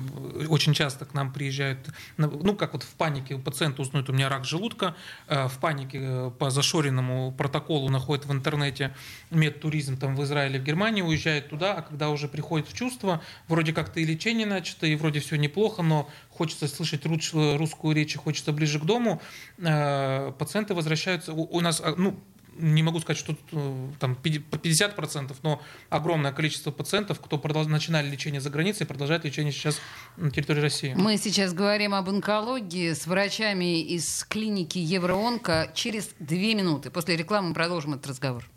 очень 0.47 0.73
часто 0.73 1.03
к 1.03 1.13
нам 1.13 1.33
приезжают, 1.33 1.79
ну, 2.15 2.55
как 2.55 2.71
вот 2.71 2.83
в 2.83 2.93
панике 2.93 3.35
у 3.35 3.39
пациента 3.39 3.81
узнают, 3.81 4.09
у 4.09 4.13
меня 4.13 4.29
рак 4.29 4.45
желудка, 4.45 4.95
э, 5.27 5.49
в 5.49 5.57
панике 5.57 6.31
по 6.39 6.51
зашоренному 6.51 7.33
протоколу 7.33 7.89
находят 7.89 8.25
в 8.25 8.31
интернете 8.31 8.95
медтуризм 9.29 9.97
там 9.97 10.15
в 10.15 10.23
Израиле, 10.23 10.61
в 10.61 10.63
Германии, 10.63 11.01
уезжает 11.01 11.49
туда, 11.49 11.73
а 11.73 11.81
когда 11.81 12.11
уже 12.11 12.29
приходит 12.29 12.69
в 12.69 12.73
чувство, 12.73 13.21
вроде 13.49 13.73
как-то 13.73 13.99
и 13.99 14.05
лечение 14.05 14.47
начато, 14.47 14.87
и 14.87 14.95
вроде 14.95 15.19
все 15.19 15.35
неплохо, 15.35 15.81
но 15.81 16.09
хочется 16.37 16.67
слышать 16.67 17.05
русскую 17.05 17.95
речь, 17.95 18.15
хочется 18.15 18.51
ближе 18.51 18.79
к 18.79 18.83
дому, 18.83 19.21
пациенты 19.57 20.73
возвращаются, 20.73 21.33
у 21.33 21.59
нас, 21.59 21.81
а, 21.83 21.93
ну, 21.97 22.17
не 22.57 22.83
могу 22.83 22.99
сказать, 22.99 23.17
что 23.17 23.35
э, 23.51 23.87
там 23.99 24.15
по 24.15 24.27
50%, 24.27 25.35
но 25.43 25.61
огромное 25.89 26.31
количество 26.31 26.71
пациентов, 26.71 27.19
кто 27.19 27.37
продолж... 27.37 27.67
начинали 27.67 28.09
лечение 28.09 28.41
за 28.41 28.49
границей, 28.49 28.85
продолжает 28.85 29.23
лечение 29.25 29.51
сейчас 29.51 29.79
на 30.17 30.31
территории 30.31 30.61
России. 30.61 30.93
Мы 30.95 31.17
сейчас 31.17 31.53
говорим 31.53 31.93
об 31.93 32.09
онкологии 32.09 32.93
с 32.93 33.05
врачами 33.07 33.81
из 33.81 34.23
клиники 34.23 34.79
Евроонко 34.79 35.71
через 35.73 36.09
две 36.19 36.55
минуты. 36.55 36.89
После 36.89 37.15
рекламы 37.15 37.53
продолжим 37.53 37.93
этот 37.93 38.07
разговор. 38.07 38.49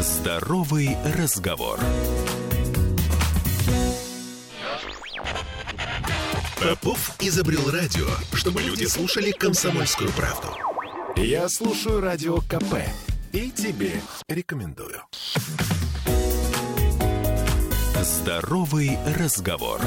Здоровый 0.00 0.96
разговор. 1.16 1.80
Попов 6.60 7.14
изобрел 7.20 7.70
радио, 7.70 8.06
чтобы 8.32 8.62
люди 8.62 8.84
слушали 8.84 9.30
комсомольскую 9.30 10.10
правду. 10.12 10.48
Я 11.16 11.48
слушаю 11.48 12.00
радио 12.00 12.38
КП 12.38 12.76
и 13.32 13.50
тебе 13.50 14.00
рекомендую. 14.28 15.02
Здоровый 18.02 18.98
разговор. 19.18 19.80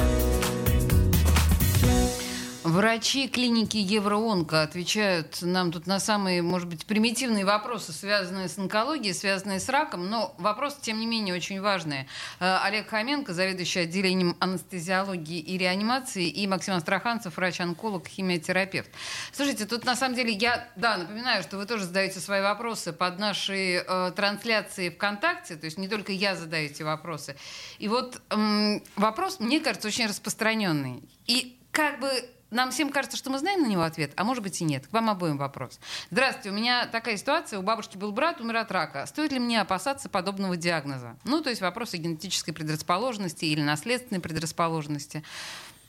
Врачи 2.70 3.26
клиники 3.26 3.78
Евроонко 3.78 4.62
отвечают 4.62 5.38
нам 5.42 5.72
тут 5.72 5.88
на 5.88 5.98
самые, 5.98 6.40
может 6.40 6.68
быть, 6.68 6.86
примитивные 6.86 7.44
вопросы, 7.44 7.92
связанные 7.92 8.48
с 8.48 8.56
онкологией, 8.58 9.12
связанные 9.12 9.58
с 9.58 9.68
раком, 9.68 10.08
но 10.08 10.36
вопросы, 10.38 10.76
тем 10.80 11.00
не 11.00 11.06
менее, 11.06 11.34
очень 11.34 11.60
важные. 11.60 12.06
Э, 12.38 12.58
Олег 12.62 12.88
Хоменко, 12.88 13.34
заведующий 13.34 13.80
отделением 13.80 14.36
анестезиологии 14.38 15.40
и 15.40 15.58
реанимации, 15.58 16.28
и 16.28 16.46
Максим 16.46 16.74
Астраханцев, 16.74 17.36
врач-онколог, 17.36 18.06
химиотерапевт. 18.06 18.90
Слушайте, 19.32 19.66
тут 19.66 19.84
на 19.84 19.96
самом 19.96 20.14
деле 20.14 20.32
я, 20.32 20.68
да, 20.76 20.96
напоминаю, 20.96 21.42
что 21.42 21.56
вы 21.56 21.66
тоже 21.66 21.86
задаете 21.86 22.20
свои 22.20 22.40
вопросы 22.40 22.92
под 22.92 23.18
нашей 23.18 23.82
э, 23.84 24.12
трансляции 24.14 24.90
ВКонтакте, 24.90 25.56
то 25.56 25.64
есть 25.64 25.76
не 25.76 25.88
только 25.88 26.12
я 26.12 26.36
задаю 26.36 26.66
эти 26.66 26.84
вопросы. 26.84 27.34
И 27.80 27.88
вот 27.88 28.22
эм, 28.30 28.80
вопрос, 28.94 29.40
мне 29.40 29.58
кажется, 29.58 29.88
очень 29.88 30.06
распространенный. 30.06 31.02
И 31.26 31.56
как 31.72 31.98
бы 31.98 32.08
нам 32.50 32.70
всем 32.70 32.90
кажется, 32.90 33.16
что 33.16 33.30
мы 33.30 33.38
знаем 33.38 33.62
на 33.62 33.66
него 33.66 33.82
ответ, 33.82 34.12
а 34.16 34.24
может 34.24 34.42
быть 34.42 34.60
и 34.60 34.64
нет. 34.64 34.86
К 34.86 34.92
вам 34.92 35.10
обоим 35.10 35.38
вопрос. 35.38 35.78
Здравствуйте, 36.10 36.50
у 36.50 36.52
меня 36.52 36.86
такая 36.86 37.16
ситуация. 37.16 37.58
У 37.58 37.62
бабушки 37.62 37.96
был 37.96 38.12
брат, 38.12 38.40
умер 38.40 38.56
от 38.56 38.72
рака. 38.72 39.06
Стоит 39.06 39.32
ли 39.32 39.38
мне 39.38 39.60
опасаться 39.60 40.08
подобного 40.08 40.56
диагноза? 40.56 41.16
Ну, 41.24 41.42
то 41.42 41.50
есть 41.50 41.60
вопросы 41.60 41.96
генетической 41.96 42.52
предрасположенности 42.52 43.44
или 43.44 43.62
наследственной 43.62 44.20
предрасположенности. 44.20 45.22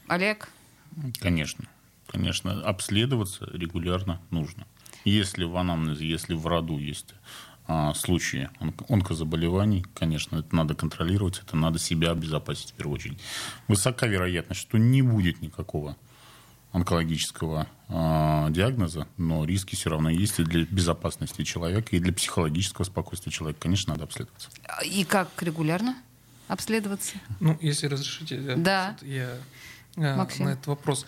Олег? 0.08 0.50
Конечно. 1.20 1.66
Конечно, 2.08 2.62
обследоваться 2.64 3.50
регулярно 3.54 4.22
нужно. 4.32 4.68
Если 5.06 5.46
в 5.46 5.56
анамнезе, 5.56 6.06
если 6.06 6.34
в 6.34 6.46
роду 6.46 6.78
есть 6.78 7.16
а, 7.68 7.94
случаи 7.94 8.50
онкозаболеваний, 8.90 9.86
конечно, 9.96 10.38
это 10.40 10.54
надо 10.54 10.76
контролировать, 10.76 11.40
это 11.40 11.56
надо 11.56 11.80
себя 11.80 12.12
обезопасить 12.12 12.72
в 12.72 12.74
первую 12.74 12.96
очередь. 12.96 13.20
Высока 13.70 14.08
вероятность, 14.08 14.60
что 14.60 14.78
не 14.78 15.02
будет 15.02 15.42
никакого 15.42 15.96
онкологического 16.72 17.68
э, 17.90 18.48
диагноза, 18.52 19.08
но 19.18 19.46
риски 19.46 19.76
все 19.76 19.90
равно 19.90 20.10
есть 20.10 20.40
и 20.40 20.44
для 20.44 20.66
безопасности 20.66 21.44
человека, 21.44 21.96
и 21.96 22.00
для 22.00 22.14
психологического 22.14 22.86
спокойствия 22.86 23.32
человека. 23.32 23.62
Конечно, 23.62 23.94
надо 23.94 24.06
обследоваться. 24.06 24.50
И 24.86 25.04
как 25.04 25.30
регулярно 25.42 25.98
обследоваться? 26.48 27.18
Ну, 27.40 27.58
если 27.62 27.88
разрешите, 27.88 28.38
да. 28.56 28.96
я 29.02 29.38
э, 29.98 30.16
Максим. 30.16 30.46
на 30.46 30.50
этот 30.52 30.68
вопрос. 30.68 31.06
Э, 31.06 31.08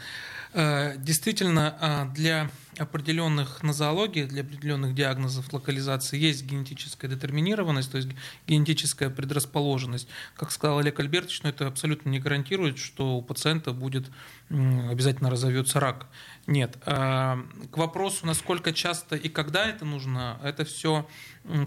действительно, 0.53 1.77
э, 1.79 2.13
для 2.13 2.49
определенных 2.77 3.61
нозологий, 3.61 4.25
для 4.25 4.41
определенных 4.41 4.95
диагнозов 4.95 5.51
локализации 5.53 6.17
есть 6.17 6.43
генетическая 6.43 7.07
детерминированность, 7.07 7.91
то 7.91 7.97
есть 7.97 8.09
генетическая 8.47 9.09
предрасположенность. 9.09 10.07
Как 10.35 10.51
сказал 10.51 10.79
Олег 10.79 10.99
Альбертович, 10.99 11.43
но 11.43 11.49
это 11.49 11.67
абсолютно 11.67 12.09
не 12.09 12.19
гарантирует, 12.19 12.79
что 12.79 13.17
у 13.17 13.21
пациента 13.21 13.73
будет 13.73 14.09
обязательно 14.49 15.29
разовьется 15.29 15.79
рак. 15.79 16.07
Нет. 16.47 16.77
К 16.83 17.37
вопросу, 17.71 18.25
насколько 18.25 18.73
часто 18.73 19.15
и 19.15 19.29
когда 19.29 19.65
это 19.65 19.85
нужно, 19.85 20.39
это 20.43 20.65
все 20.65 21.07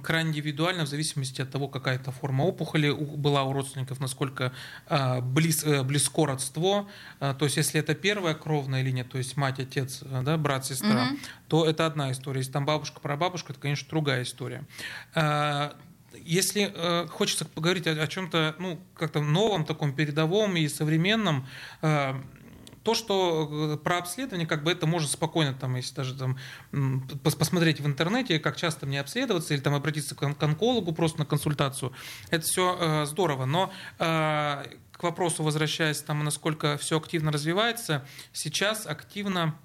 крайне 0.02 0.30
индивидуально 0.30 0.84
в 0.84 0.88
зависимости 0.88 1.42
от 1.42 1.50
того, 1.50 1.68
какая 1.68 1.96
это 1.96 2.10
форма 2.10 2.42
опухоли 2.42 2.90
была 2.90 3.44
у 3.44 3.52
родственников, 3.52 4.00
насколько 4.00 4.52
а, 4.86 5.20
близ, 5.20 5.64
э, 5.64 5.82
близко 5.82 6.26
родство. 6.26 6.88
А, 7.20 7.34
то 7.34 7.44
есть, 7.44 7.58
если 7.58 7.80
это 7.80 7.94
первая 7.94 8.34
кровная 8.34 8.75
линия, 8.82 9.04
то 9.04 9.18
есть 9.18 9.36
мать, 9.36 9.60
отец, 9.60 10.02
э, 10.02 10.22
да, 10.22 10.36
брат, 10.36 10.66
сестра, 10.66 11.08
угу. 11.10 11.18
то 11.48 11.66
это 11.66 11.86
одна 11.86 12.12
история. 12.12 12.40
Если 12.40 12.52
там 12.52 12.64
бабушка, 12.64 13.00
прабабушка, 13.00 13.52
это, 13.52 13.60
конечно, 13.60 13.88
другая 13.88 14.22
история. 14.22 14.64
А, 15.14 15.76
если 16.24 16.72
э, 16.74 17.06
хочется 17.08 17.44
поговорить 17.44 17.86
о, 17.86 17.92
о 17.92 18.06
чем-то 18.06 18.56
ну, 18.58 18.80
как-то 18.94 19.20
новом, 19.20 19.64
таком 19.64 19.92
передовом 19.92 20.56
и 20.56 20.68
современном, 20.68 21.46
э, 21.82 22.14
то, 22.86 22.94
что 22.94 23.48
э, 23.50 23.76
про 23.78 23.98
обследование, 23.98 24.46
как 24.46 24.62
бы 24.62 24.70
это 24.70 24.86
можно 24.86 25.08
спокойно, 25.08 25.54
там, 25.54 25.74
если 25.74 25.92
даже 25.92 26.14
там, 26.14 26.38
посмотреть 27.20 27.80
в 27.80 27.86
интернете, 27.86 28.38
как 28.38 28.56
часто 28.56 28.86
мне 28.86 29.00
обследоваться, 29.00 29.54
или 29.54 29.60
там 29.60 29.74
обратиться 29.74 30.14
к 30.14 30.22
онкологу 30.22 30.92
просто 30.92 31.18
на 31.18 31.26
консультацию, 31.26 31.92
это 32.30 32.44
все 32.44 32.78
э, 32.78 33.06
здорово. 33.06 33.44
Но 33.44 33.72
э, 33.98 34.64
к 34.96 35.02
вопросу, 35.02 35.42
возвращаясь, 35.42 36.00
там, 36.00 36.24
насколько 36.24 36.76
все 36.78 36.98
активно 36.98 37.30
развивается, 37.30 38.06
сейчас 38.32 38.86
активно 38.86 39.56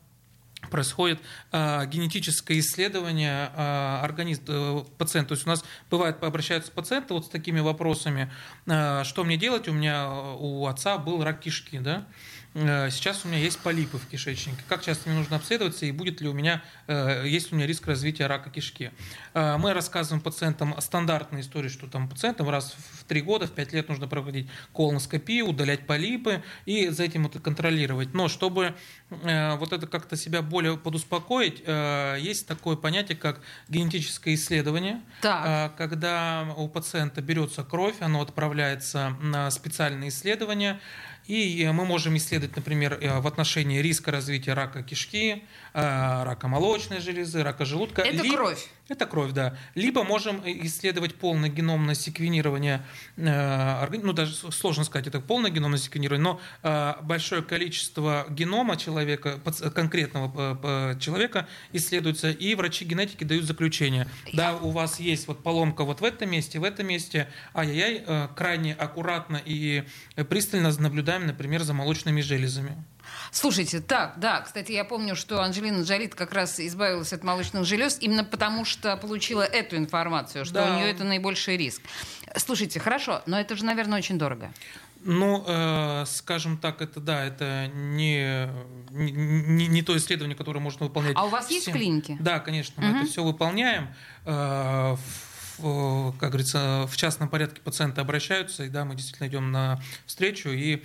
происходит 0.69 1.19
э, 1.51 1.85
генетическое 1.87 2.59
исследование 2.59 3.51
э, 3.55 3.99
организма 4.03 4.45
э, 4.47 4.83
пациента. 4.97 5.29
То 5.29 5.33
есть 5.33 5.47
у 5.47 5.49
нас 5.49 5.63
бывает, 5.89 6.21
обращаются 6.23 6.71
пациенты 6.71 7.13
вот 7.13 7.25
с 7.25 7.29
такими 7.29 7.59
вопросами, 7.59 8.31
э, 8.67 9.03
что 9.03 9.23
мне 9.23 9.37
делать, 9.37 9.67
у 9.67 9.73
меня 9.73 10.11
у 10.11 10.67
отца 10.67 10.97
был 10.97 11.23
рак 11.23 11.39
кишки, 11.39 11.79
да, 11.79 12.05
сейчас 12.53 13.23
у 13.23 13.29
меня 13.29 13.37
есть 13.37 13.59
полипы 13.59 13.97
в 13.97 14.07
кишечнике, 14.07 14.61
как 14.67 14.83
часто 14.83 15.09
мне 15.09 15.17
нужно 15.17 15.37
обследоваться 15.37 15.85
и 15.85 15.91
будет 15.91 16.19
ли 16.19 16.27
у 16.27 16.33
меня, 16.33 16.61
э, 16.87 17.25
есть 17.25 17.49
ли 17.49 17.55
у 17.55 17.57
меня 17.57 17.65
риск 17.65 17.87
развития 17.87 18.27
рака 18.27 18.49
кишки. 18.49 18.91
Э, 19.33 19.55
мы 19.57 19.73
рассказываем 19.73 20.21
пациентам 20.21 20.75
стандартные 20.81 21.41
истории, 21.41 21.69
что 21.69 21.87
там 21.87 22.09
пациентам 22.09 22.49
раз 22.49 22.75
в 22.99 23.05
3 23.05 23.21
года, 23.21 23.47
в 23.47 23.51
5 23.51 23.71
лет 23.71 23.87
нужно 23.87 24.07
проводить 24.07 24.49
колоноскопию, 24.73 25.47
удалять 25.47 25.87
полипы 25.87 26.43
и 26.65 26.89
за 26.89 27.03
этим 27.03 27.25
это 27.25 27.39
контролировать. 27.39 28.13
Но 28.13 28.27
чтобы 28.27 28.75
вот 29.09 29.73
это 29.73 29.87
как-то 29.87 30.15
себя 30.15 30.41
более 30.41 30.77
подуспокоить, 30.77 31.63
есть 32.19 32.47
такое 32.47 32.75
понятие, 32.75 33.17
как 33.17 33.41
генетическое 33.67 34.33
исследование, 34.35 35.01
так. 35.21 35.75
когда 35.75 36.53
у 36.55 36.67
пациента 36.67 37.21
берется 37.21 37.63
кровь, 37.63 37.95
оно 37.99 38.21
отправляется 38.21 39.15
на 39.21 39.51
специальные 39.51 40.09
исследования, 40.09 40.79
и 41.27 41.69
мы 41.73 41.85
можем 41.85 42.17
исследовать, 42.17 42.55
например, 42.55 42.97
э, 42.99 43.19
в 43.19 43.27
отношении 43.27 43.79
риска 43.79 44.11
развития 44.11 44.53
рака 44.53 44.83
кишки, 44.83 45.43
э, 45.73 46.23
рака 46.23 46.47
молочной 46.47 46.99
железы, 46.99 47.43
рака 47.43 47.65
желудка. 47.65 48.01
Это 48.01 48.23
Либо... 48.23 48.35
кровь. 48.35 48.67
Это 48.91 49.05
кровь, 49.05 49.31
да. 49.31 49.55
Либо 49.73 50.03
можем 50.03 50.41
исследовать 50.43 51.15
полное 51.15 51.47
геномное 51.47 51.95
секвенирование, 51.95 52.85
э, 53.15 53.87
ну 54.03 54.11
даже 54.11 54.33
сложно 54.51 54.83
сказать, 54.83 55.07
это 55.07 55.21
полное 55.21 55.49
геномное 55.49 55.79
секвенирование, 55.79 56.21
но 56.21 56.41
э, 56.61 56.95
большое 57.01 57.41
количество 57.41 58.25
генома 58.29 58.75
человека, 58.75 59.39
конкретного 59.73 60.59
э, 60.61 60.99
человека 60.99 61.47
исследуется, 61.71 62.31
и 62.31 62.53
врачи 62.53 62.83
генетики 62.83 63.23
дают 63.23 63.45
заключение. 63.45 64.07
Да, 64.33 64.57
у 64.57 64.71
вас 64.71 64.99
есть 64.99 65.25
вот 65.29 65.41
поломка 65.41 65.85
вот 65.85 66.01
в 66.01 66.03
этом 66.03 66.29
месте, 66.29 66.59
в 66.59 66.65
этом 66.65 66.87
месте, 66.87 67.29
ай-яй-яй, 67.53 68.27
крайне 68.35 68.73
аккуратно 68.73 69.41
и 69.45 69.85
пристально 70.29 70.73
наблюдаем, 71.11 71.27
например, 71.27 71.63
за 71.63 71.73
молочными 71.73 72.21
железами. 72.21 72.75
Слушайте, 73.31 73.79
так, 73.79 74.15
да, 74.17 74.41
кстати, 74.41 74.71
я 74.71 74.83
помню, 74.83 75.15
что 75.15 75.41
Анджелина 75.41 75.83
Джоли 75.83 76.07
как 76.07 76.33
раз 76.33 76.59
избавилась 76.59 77.13
от 77.13 77.23
молочных 77.23 77.65
желез 77.65 77.97
именно 78.01 78.23
потому, 78.23 78.65
что 78.65 78.95
получила 78.97 79.41
эту 79.41 79.77
информацию, 79.77 80.45
что 80.45 80.55
да. 80.55 80.71
у 80.71 80.75
нее 80.77 80.91
это 80.91 81.03
наибольший 81.03 81.57
риск. 81.57 81.81
Слушайте, 82.35 82.79
хорошо, 82.79 83.21
но 83.25 83.39
это 83.39 83.55
же, 83.55 83.65
наверное, 83.65 83.99
очень 83.99 84.17
дорого. 84.17 84.51
Ну, 85.03 85.43
э, 85.47 86.05
скажем 86.05 86.57
так, 86.57 86.81
это 86.81 86.99
да, 86.99 87.25
это 87.25 87.71
не, 87.73 88.47
не, 88.91 89.67
не 89.67 89.81
то 89.81 89.97
исследование, 89.97 90.37
которое 90.37 90.59
можно 90.59 90.85
выполнять. 90.85 91.13
А 91.15 91.25
у 91.25 91.29
вас 91.29 91.45
всем. 91.45 91.55
есть 91.55 91.71
клиники? 91.71 92.17
Да, 92.19 92.39
конечно, 92.39 92.81
мы 92.83 92.91
угу. 92.91 92.97
это 92.99 93.07
все 93.07 93.23
выполняем. 93.23 93.87
Э, 94.25 94.95
как 96.19 96.29
говорится, 96.29 96.85
в 96.87 96.97
частном 96.97 97.29
порядке 97.29 97.61
пациенты 97.61 98.01
обращаются, 98.01 98.63
и 98.63 98.69
да, 98.69 98.85
мы 98.85 98.95
действительно 98.95 99.27
идем 99.27 99.51
на 99.51 99.81
встречу 100.05 100.49
и 100.49 100.83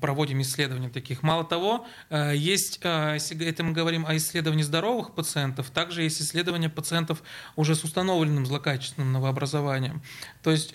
проводим 0.00 0.42
исследования 0.42 0.88
таких. 0.88 1.22
Мало 1.22 1.44
того, 1.44 1.86
э, 2.10 2.34
есть, 2.36 2.80
э, 2.82 3.14
если 3.14 3.46
это 3.46 3.62
мы 3.62 3.72
говорим 3.72 4.04
о 4.06 4.16
исследовании 4.16 4.62
здоровых 4.62 5.14
пациентов, 5.14 5.70
также 5.70 6.02
есть 6.02 6.20
исследования 6.20 6.68
пациентов 6.68 7.22
уже 7.56 7.74
с 7.74 7.84
установленным 7.84 8.44
злокачественным 8.44 9.12
новообразованием. 9.12 10.02
То 10.42 10.50
есть 10.50 10.72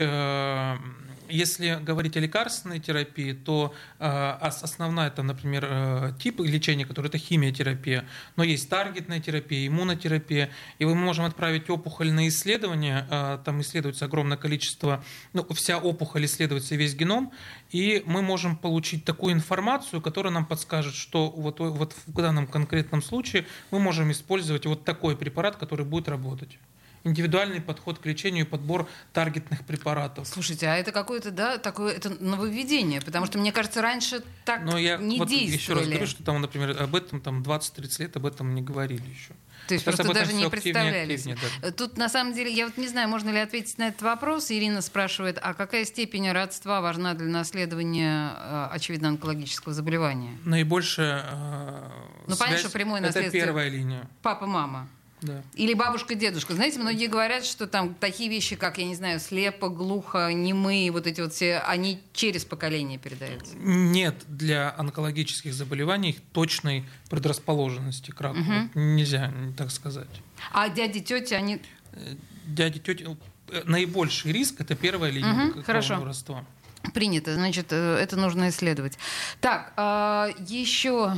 если 1.29 1.79
говорить 1.81 2.17
о 2.17 2.19
лекарственной 2.19 2.79
терапии, 2.79 3.33
то 3.33 3.73
э, 3.99 4.05
основная 4.39 5.07
это, 5.07 5.23
например, 5.23 5.67
э, 5.69 6.13
тип 6.19 6.39
лечения, 6.39 6.85
который 6.85 7.07
это 7.07 7.17
химиотерапия, 7.17 8.05
но 8.35 8.43
есть 8.43 8.69
таргетная 8.69 9.19
терапия, 9.19 9.67
иммунотерапия, 9.67 10.49
и 10.79 10.85
мы 10.85 10.95
можем 10.95 11.25
отправить 11.25 11.69
опухоль 11.69 12.11
на 12.11 12.27
исследование, 12.27 13.07
э, 13.09 13.39
там 13.43 13.61
исследуется 13.61 14.05
огромное 14.05 14.37
количество, 14.37 15.03
ну, 15.33 15.45
вся 15.53 15.77
опухоль 15.77 16.25
исследуется 16.25 16.75
весь 16.75 16.95
геном, 16.95 17.31
и 17.75 18.03
мы 18.05 18.21
можем 18.21 18.55
получить 18.55 19.03
такую 19.03 19.33
информацию, 19.33 20.01
которая 20.01 20.31
нам 20.31 20.45
подскажет, 20.45 20.95
что 20.95 21.29
вот, 21.29 21.59
вот 21.59 21.93
в 22.07 22.13
данном 22.13 22.47
конкретном 22.47 23.01
случае 23.01 23.45
мы 23.69 23.79
можем 23.79 24.09
использовать 24.11 24.65
вот 24.65 24.85
такой 24.85 25.17
препарат, 25.17 25.57
который 25.57 25.85
будет 25.85 26.07
работать 26.07 26.57
индивидуальный 27.05 27.61
подход 27.61 27.99
к 27.99 28.05
лечению 28.05 28.45
и 28.45 28.47
подбор 28.47 28.89
таргетных 29.13 29.63
препаратов. 29.63 30.27
Слушайте, 30.27 30.67
а 30.67 30.75
это 30.75 30.91
какое-то, 30.91 31.31
да, 31.31 31.57
такое 31.57 31.93
это 31.93 32.09
нововведение, 32.09 32.99
потому 32.99 33.27
что, 33.27 33.37
мне 33.37 33.51
кажется, 33.51 33.81
раньше 33.81 34.23
так 34.43 34.63
Но 34.63 34.77
я 34.77 34.97
не 34.97 35.19
вот 35.19 35.29
действовали. 35.29 35.55
еще 35.55 35.73
раз 35.73 35.87
говорю, 35.87 36.07
что 36.07 36.23
там, 36.23 36.41
например, 36.41 36.81
об 36.81 36.95
этом 36.95 37.21
там 37.21 37.43
20-30 37.43 38.01
лет 38.01 38.17
об 38.17 38.25
этом 38.25 38.53
не 38.55 38.61
говорили 38.61 39.07
еще. 39.07 39.33
То 39.67 39.73
есть 39.73 39.85
Сейчас 39.85 39.95
просто 39.95 40.13
даже 40.13 40.33
не 40.33 40.49
представляли. 40.49 41.19
Да. 41.61 41.71
Тут 41.71 41.97
на 41.97 42.09
самом 42.09 42.33
деле, 42.33 42.51
я 42.51 42.65
вот 42.65 42.77
не 42.77 42.87
знаю, 42.87 43.07
можно 43.07 43.29
ли 43.29 43.39
ответить 43.39 43.77
на 43.77 43.87
этот 43.87 44.01
вопрос. 44.01 44.51
Ирина 44.51 44.81
спрашивает, 44.81 45.39
а 45.41 45.53
какая 45.53 45.85
степень 45.85 46.31
родства 46.31 46.81
важна 46.81 47.13
для 47.13 47.27
наследования, 47.27 48.33
э, 48.35 48.67
очевидно, 48.71 49.09
онкологического 49.09 49.73
заболевания? 49.73 50.37
Наибольшая 50.43 51.23
э, 51.31 51.89
ну, 52.27 52.35
понятно, 52.35 52.59
что 52.59 52.69
прямое 52.71 53.01
наследство. 53.01 53.37
Это 53.37 53.45
первая 53.45 53.69
линия. 53.69 54.09
Папа-мама. 54.21 54.87
Да. 55.25 55.43
Или 55.55 55.73
бабушка-дедушка. 55.73 56.53
Знаете, 56.53 56.79
многие 56.79 57.07
говорят, 57.07 57.45
что 57.45 57.67
там 57.67 57.95
такие 57.95 58.29
вещи, 58.29 58.55
как, 58.55 58.77
я 58.77 58.85
не 58.85 58.95
знаю, 58.95 59.19
слепо, 59.19 59.69
глухо, 59.69 60.31
немые, 60.31 60.91
вот 60.91 61.07
эти 61.07 61.21
вот 61.21 61.33
все, 61.33 61.59
они 61.59 61.99
через 62.13 62.45
поколение 62.45 62.99
передаются. 62.99 63.55
Нет 63.57 64.15
для 64.27 64.73
онкологических 64.77 65.53
заболеваний 65.53 66.19
точной 66.31 66.85
предрасположенности 67.09 68.11
к 68.11 68.21
раку. 68.21 68.39
Угу. 68.39 68.79
Нельзя 68.79 69.33
так 69.57 69.71
сказать. 69.71 70.07
А 70.51 70.69
дяди, 70.69 70.99
тети, 70.99 71.33
они... 71.33 71.61
Э, 71.93 72.15
дяди, 72.45 72.79
тети... 72.79 73.07
Э, 73.49 73.61
наибольший 73.65 74.31
риск– 74.31 74.55
это 74.59 74.75
первая 74.75 75.11
линия 75.11 75.49
угу, 75.49 75.63
хорошо. 75.63 76.03
родства. 76.03 76.45
Принято. 76.93 77.33
Значит, 77.33 77.67
э, 77.71 77.97
это 77.97 78.15
нужно 78.15 78.49
исследовать. 78.49 78.97
Так, 79.41 79.73
а, 79.77 80.29
еще... 80.47 81.17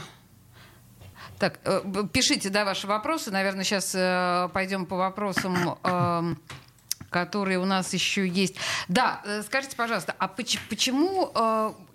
Так, 1.39 1.59
э, 1.65 1.81
пишите, 2.11 2.49
да, 2.49 2.65
ваши 2.65 2.87
вопросы. 2.87 3.29
Наверное, 3.29 3.63
сейчас 3.63 3.93
э, 3.93 4.49
пойдем 4.53 4.87
по 4.87 4.95
вопросам, 4.95 5.77
э, 5.83 6.35
которые 7.11 7.59
у 7.59 7.65
нас 7.65 7.93
еще 7.93 8.27
есть. 8.27 8.55
Да, 8.87 9.21
э, 9.23 9.43
скажите, 9.43 9.75
пожалуйста, 9.75 10.15
а 10.17 10.27
поч- 10.27 10.59
почему, 10.67 11.31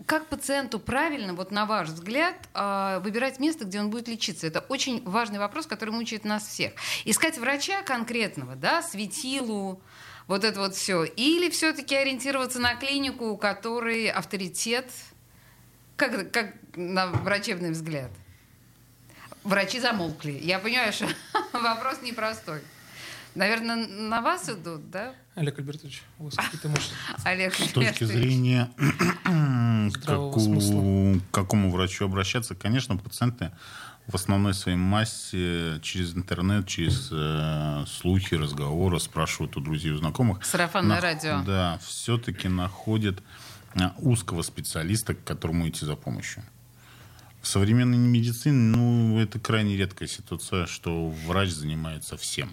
как 0.07 0.27
пациенту 0.29 0.79
правильно, 0.79 1.35
вот 1.35 1.51
на 1.51 1.67
ваш 1.67 1.89
взгляд, 1.89 2.37
выбирать 3.03 3.41
место, 3.41 3.65
где 3.65 3.81
он 3.81 3.91
будет 3.91 4.09
лечиться? 4.09 4.47
Это 4.47 4.61
очень 4.61 5.03
важный 5.05 5.39
вопрос, 5.39 5.67
который 5.67 5.91
мучает 5.91 6.25
нас 6.25 6.47
всех. 6.47 6.73
Искать 7.05 7.39
врача 7.39 7.83
конкретного, 7.83 8.55
да, 8.57 8.83
светилу, 8.83 9.81
вот 10.29 10.45
это 10.45 10.61
вот 10.61 10.75
все. 10.75 11.05
Или 11.05 11.51
все-таки 11.51 11.95
ориентироваться 11.95 12.61
на 12.61 12.75
клинику, 12.77 13.27
у 13.27 13.37
которой 13.37 14.09
авторитет, 14.09 14.91
как, 15.97 16.31
как 16.33 16.55
на 16.75 17.09
врачебный 17.09 17.71
взгляд? 17.73 18.11
Врачи 19.45 19.81
замолкли. 19.81 20.39
Я 20.43 20.59
понимаю, 20.59 20.93
что 20.93 21.09
вопрос 21.53 22.03
непростой. 22.03 22.61
Наверное, 23.35 23.87
на 23.87 24.21
вас 24.21 24.49
идут, 24.51 24.91
да? 24.91 25.15
Олег 25.35 25.59
Альбертович, 25.59 26.03
у 26.19 26.25
вас 26.25 26.35
какие-то 26.35 26.69
мысли? 26.69 26.95
Олег 27.25 27.55
С 27.55 27.73
точки 27.73 28.05
зрения 28.05 28.71
к 29.95 31.31
какому 31.31 31.71
врачу 31.71 32.05
обращаться, 32.05 32.55
конечно, 32.55 32.97
пациенты 32.99 33.51
в 34.07 34.15
основной 34.15 34.53
своей 34.53 34.77
массе 34.77 35.81
через 35.81 36.15
интернет, 36.15 36.67
через 36.67 37.09
э, 37.13 37.85
слухи, 37.87 38.35
разговоры, 38.35 38.99
спрашивают 39.01 39.57
у 39.57 39.61
друзей, 39.61 39.93
у 39.93 39.97
знакомых. 39.97 40.45
Сарафанное 40.45 40.97
на, 40.97 41.01
радио. 41.01 41.43
Да, 41.47 41.79
все-таки 41.85 42.49
находят 42.49 43.23
э, 43.75 43.91
узкого 43.99 44.43
специалиста, 44.43 45.15
к 45.15 45.25
которому 45.25 45.69
идти 45.69 45.87
за 45.87 45.95
помощью. 45.97 46.43
В 47.43 47.49
современной 47.49 47.99
медицине, 47.99 48.57
ну, 48.57 49.19
это 49.19 49.41
крайне 49.41 49.77
редкая 49.77 50.09
ситуация, 50.09 50.67
что 50.67 51.11
врач 51.27 51.51
занимается 51.51 52.17
всем. 52.17 52.53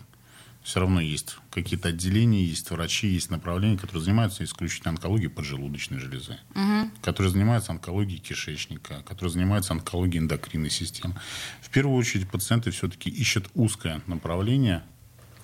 Все 0.63 0.79
равно 0.79 0.99
есть 0.99 1.37
какие-то 1.51 1.89
отделения, 1.89 2.43
есть 2.43 2.69
врачи, 2.71 3.07
есть 3.07 3.29
направления, 3.29 3.77
которые 3.77 4.03
занимаются 4.03 4.43
исключительно 4.43 4.89
онкологией 4.89 5.29
поджелудочной 5.29 5.99
железы, 5.99 6.39
угу. 6.55 6.91
которые 7.01 7.31
занимаются 7.31 7.71
онкологией 7.71 8.19
кишечника, 8.19 9.03
которые 9.07 9.31
занимаются 9.31 9.73
онкологией 9.73 10.23
эндокринной 10.23 10.71
системы. 10.71 11.15
В 11.61 11.69
первую 11.69 11.95
очередь 11.95 12.29
пациенты 12.29 12.71
все-таки 12.71 13.11
ищут 13.11 13.47
узкое 13.53 14.01
направление, 14.07 14.83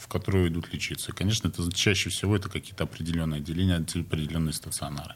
в 0.05 0.07
которое 0.07 0.47
идут 0.49 0.71
лечиться. 0.71 1.11
И, 1.11 1.15
конечно, 1.15 1.47
это 1.47 1.71
чаще 1.73 2.11
всего 2.11 2.35
это 2.35 2.47
какие-то 2.47 2.83
определенные 2.83 3.39
отделения, 3.39 3.77
определенные 3.77 4.53
стационары. 4.53 5.15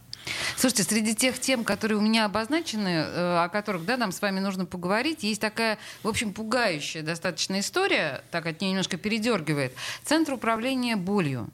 Слушайте, 0.58 0.84
среди 0.84 1.16
тех 1.16 1.40
тем, 1.40 1.64
которые 1.64 2.00
у 2.00 2.02
меня 2.02 2.26
обозначены, 2.26 2.90
э, 2.90 3.44
о 3.44 3.50
которых 3.50 3.86
да, 3.86 3.98
нам 3.98 4.12
с 4.12 4.20
вами 4.22 4.40
нужно 4.40 4.66
поговорить, 4.66 5.22
есть 5.22 5.42
такая, 5.42 5.78
в 6.02 6.08
общем, 6.08 6.34
пугающая 6.34 7.04
достаточно 7.04 7.60
история, 7.60 8.24
так 8.32 8.48
от 8.48 8.60
нее 8.62 8.72
немножко 8.72 8.98
передергивает. 8.98 9.74
Центр 10.04 10.34
управления 10.34 10.96
болью. 10.96 11.52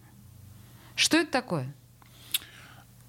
Что 0.95 1.17
это 1.17 1.31
такое? 1.31 1.73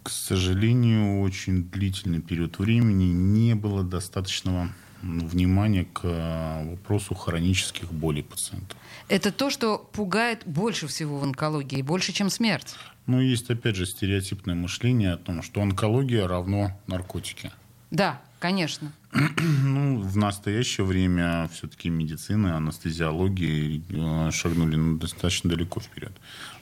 К 0.03 0.11
сожалению, 0.11 1.21
очень 1.21 1.71
длительный 1.71 2.21
период 2.21 2.59
времени 2.59 3.13
не 3.13 3.55
было 3.55 3.85
достаточного 3.85 4.73
внимания 5.03 5.85
к 5.85 6.01
э, 6.05 6.71
вопросу 6.71 7.15
хронических 7.15 7.93
болей 7.93 8.23
пациентов. 8.23 8.77
Это 9.09 9.31
то, 9.31 9.51
что 9.51 9.79
пугает 9.93 10.43
больше 10.47 10.87
всего 10.87 11.19
в 11.19 11.25
онкологии, 11.25 11.83
больше, 11.83 12.13
чем 12.13 12.31
смерть. 12.31 12.75
Ну, 13.07 13.21
есть, 13.21 13.51
опять 13.51 13.77
же, 13.77 13.87
стереотипное 13.87 14.55
мышление 14.55 15.13
о 15.13 15.17
том, 15.17 15.43
что 15.43 15.63
онкология 15.63 16.27
равно 16.27 16.73
наркотики. 16.87 17.53
Да, 17.91 18.21
конечно. 18.41 18.93
Ну, 19.63 20.01
в 20.01 20.17
настоящее 20.17 20.87
время 20.87 21.49
все-таки 21.53 21.89
медицина, 21.89 22.57
анестезиология 22.57 23.83
э, 23.89 24.31
шагнули 24.31 24.77
ну, 24.77 24.99
достаточно 24.99 25.51
далеко 25.51 25.81
вперед. 25.81 26.13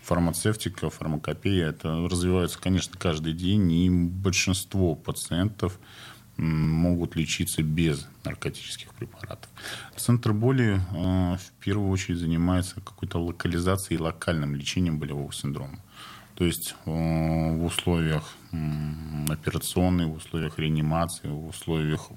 Фармацевтика, 0.03 0.91
фармакопея, 0.91 1.69
это 1.69 2.09
развивается, 2.09 2.59
конечно, 2.59 2.97
каждый 2.99 3.33
день, 3.33 3.71
и 3.73 3.91
большинство 3.91 4.95
пациентов 4.95 5.79
могут 6.37 7.17
лечиться 7.17 7.63
без 7.63 8.07
наркотических 8.25 8.93
препаратов. 8.95 9.49
Центр 9.97 10.33
боли 10.33 10.81
э, 10.93 11.37
в 11.37 11.53
первую 11.61 11.91
очередь 11.91 12.19
занимается 12.19 12.81
какой-то 12.81 13.19
локализацией 13.19 13.99
и 13.99 14.03
локальным 14.03 14.55
лечением 14.55 14.99
болевого 14.99 15.33
синдрома. 15.33 15.79
То 16.35 16.45
есть 16.45 16.75
э, 16.87 16.91
в 16.91 17.65
условиях 17.65 18.35
операционной, 19.29 20.07
в 20.07 20.15
условиях 20.15 20.59
реанимации, 20.59 21.29
в 21.29 21.49
условиях 21.49 22.09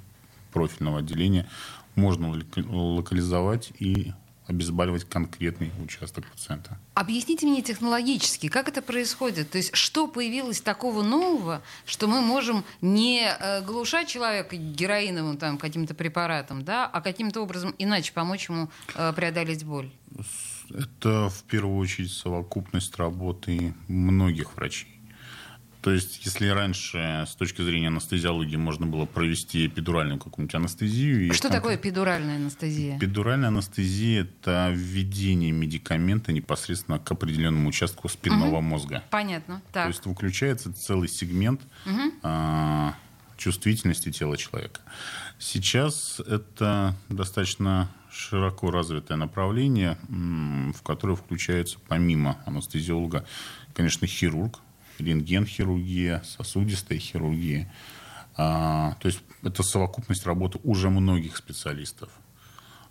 профильного 0.51 0.99
отделения 0.99 1.47
можно 1.95 2.33
локализовать 2.55 3.71
и 3.79 4.13
обезболивать 4.47 5.03
конкретный 5.05 5.71
участок 5.83 6.25
пациента. 6.25 6.77
Объясните 6.93 7.45
мне 7.45 7.61
технологически, 7.61 8.47
как 8.47 8.67
это 8.69 8.81
происходит? 8.81 9.51
То 9.51 9.57
есть 9.57 9.75
что 9.75 10.07
появилось 10.07 10.61
такого 10.61 11.03
нового, 11.03 11.61
что 11.85 12.07
мы 12.07 12.21
можем 12.21 12.63
не 12.81 13.27
э, 13.27 13.61
глушать 13.61 14.07
человека 14.07 14.55
героиновым 14.55 15.37
там, 15.37 15.57
каким-то 15.57 15.93
препаратом, 15.93 16.63
да, 16.63 16.85
а 16.85 17.01
каким-то 17.01 17.41
образом 17.41 17.75
иначе 17.77 18.13
помочь 18.13 18.49
ему 18.49 18.69
э, 18.95 19.13
преодолеть 19.13 19.63
боль? 19.63 19.91
Это 20.69 21.29
в 21.29 21.43
первую 21.43 21.77
очередь 21.77 22.11
совокупность 22.11 22.95
работы 22.97 23.73
многих 23.87 24.55
врачей. 24.55 24.96
То 25.81 25.91
есть, 25.91 26.25
если 26.25 26.47
раньше 26.47 27.25
с 27.27 27.35
точки 27.35 27.61
зрения 27.61 27.87
анестезиологии 27.87 28.55
можно 28.55 28.85
было 28.85 29.05
провести 29.05 29.67
эпидуральную 29.67 30.19
какую-нибудь 30.19 30.55
анестезию... 30.55 31.33
Что 31.33 31.49
такое 31.49 31.75
эпидуральная 31.75 32.35
анестезия? 32.37 32.97
Эпидуральная 32.97 33.49
анестезия– 33.49 34.21
это 34.23 34.71
введение 34.73 35.51
медикамента 35.51 36.31
непосредственно 36.31 36.99
к 36.99 37.11
определенному 37.11 37.69
участку 37.69 38.09
спинного 38.09 38.57
угу. 38.57 38.61
мозга. 38.61 39.03
Понятно. 39.11 39.61
Так. 39.71 39.83
То 39.83 39.89
есть 39.89 40.05
выключается 40.05 40.73
целый 40.73 41.07
сегмент 41.07 41.61
угу. 41.85 42.13
а, 42.23 42.95
чувствительности 43.37 44.11
тела 44.11 44.35
человека. 44.35 44.81
Сейчас 45.39 46.19
это 46.19 46.95
достаточно 47.09 47.89
широко 48.11 48.71
развитое 48.71 49.15
направление, 49.15 49.97
в 50.09 50.81
которое 50.81 51.15
включается 51.15 51.77
помимо 51.87 52.39
анестезиолога, 52.45 53.25
конечно, 53.73 54.07
хирург, 54.07 54.59
рентген-хирургия, 54.99 56.21
сосудистая 56.23 56.99
хирургия. 56.99 57.71
А, 58.35 58.95
то 58.99 59.07
есть 59.07 59.21
это 59.43 59.63
совокупность 59.63 60.25
работы 60.25 60.59
уже 60.63 60.89
многих 60.89 61.37
специалистов. 61.37 62.09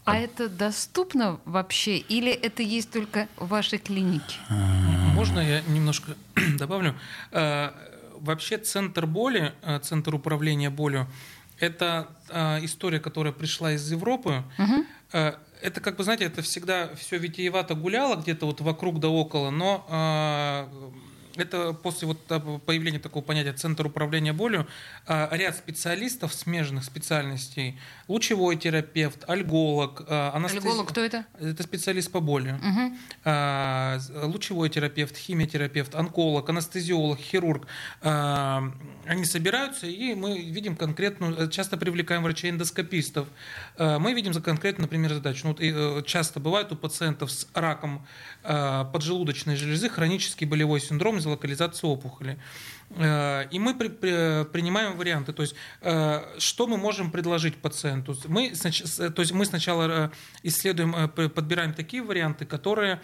А, 0.06 0.12
а 0.12 0.16
это 0.18 0.48
доступно 0.48 1.40
вообще 1.44 1.98
или 1.98 2.30
это 2.30 2.62
есть 2.62 2.90
только 2.90 3.28
в 3.36 3.48
вашей 3.48 3.78
клинике? 3.78 4.36
Можно 4.48 5.40
я 5.40 5.62
немножко 5.62 6.16
добавлю? 6.58 6.94
А, 7.32 7.74
вообще 8.20 8.58
центр 8.58 9.06
боли, 9.06 9.52
а, 9.62 9.80
центр 9.80 10.14
управления 10.14 10.70
болью, 10.70 11.08
это 11.58 12.08
а, 12.30 12.58
история, 12.62 13.00
которая 13.00 13.32
пришла 13.32 13.72
из 13.72 13.90
Европы. 13.90 14.44
Угу. 14.58 14.86
Это, 15.62 15.80
как 15.80 15.96
бы, 15.96 16.04
знаете, 16.04 16.24
это 16.24 16.42
всегда 16.42 16.94
все 16.96 17.16
витиевато 17.16 17.74
гуляло 17.74 18.16
где-то 18.16 18.46
вот 18.46 18.60
вокруг 18.60 19.00
да 19.00 19.08
около, 19.08 19.50
но 19.50 20.68
это 21.36 21.72
после 21.72 22.08
вот 22.08 22.24
появления 22.64 22.98
такого 22.98 23.22
понятия 23.22 23.52
«центр 23.52 23.86
управления 23.86 24.32
болью» 24.32 24.66
а, 25.06 25.28
ряд 25.32 25.56
специалистов 25.56 26.32
смежных 26.34 26.84
специальностей, 26.84 27.78
лучевой 28.08 28.56
терапевт, 28.56 29.28
альголог, 29.28 30.02
а, 30.08 30.32
анестези... 30.34 30.66
Альголог 30.66 30.88
кто 30.88 31.02
это? 31.02 31.24
Это 31.38 31.62
специалист 31.62 32.10
по 32.10 32.20
боли. 32.20 32.52
Угу. 32.52 34.26
Лучевой 34.26 34.68
терапевт, 34.70 35.16
химиотерапевт, 35.16 35.94
онколог, 35.94 36.48
анестезиолог, 36.48 37.18
хирург. 37.18 37.66
Они 38.02 39.24
собираются, 39.24 39.86
и 39.86 40.14
мы 40.14 40.38
видим 40.38 40.76
конкретную, 40.76 41.48
часто 41.50 41.76
привлекаем 41.76 42.22
врачей-эндоскопистов. 42.22 43.28
Мы 43.78 44.12
видим 44.14 44.32
за 44.32 44.40
конкретную, 44.40 44.86
например, 44.86 45.12
задачу. 45.14 45.40
Ну, 45.44 45.50
вот, 45.50 45.60
э, 45.60 46.02
часто 46.06 46.40
бывает 46.40 46.72
у 46.72 46.76
пациентов 46.76 47.30
с 47.30 47.48
раком 47.54 48.06
поджелудочной 48.92 49.56
железы 49.56 49.88
хронический 49.88 50.44
болевой 50.44 50.80
синдром 50.80 51.18
из 51.18 51.26
локализации 51.26 51.86
опухоли. 51.86 52.38
Э, 52.90 53.46
и 53.50 53.58
мы 53.58 53.74
при, 53.74 53.88
при, 53.88 54.44
принимаем 54.44 54.96
варианты. 54.96 55.32
То 55.32 55.42
есть, 55.42 55.54
э, 55.82 56.22
что 56.38 56.66
мы 56.66 56.76
можем 56.76 57.10
предложить 57.10 57.56
пациенту? 57.56 58.16
Мы, 58.28 58.50
то 58.50 59.22
есть 59.22 59.32
мы 59.32 59.44
сначала 59.44 59.82
э, 59.88 60.10
исследуем, 60.42 61.08
подбираем 61.08 61.74
такие 61.74 62.02
варианты, 62.02 62.46
которые 62.46 63.00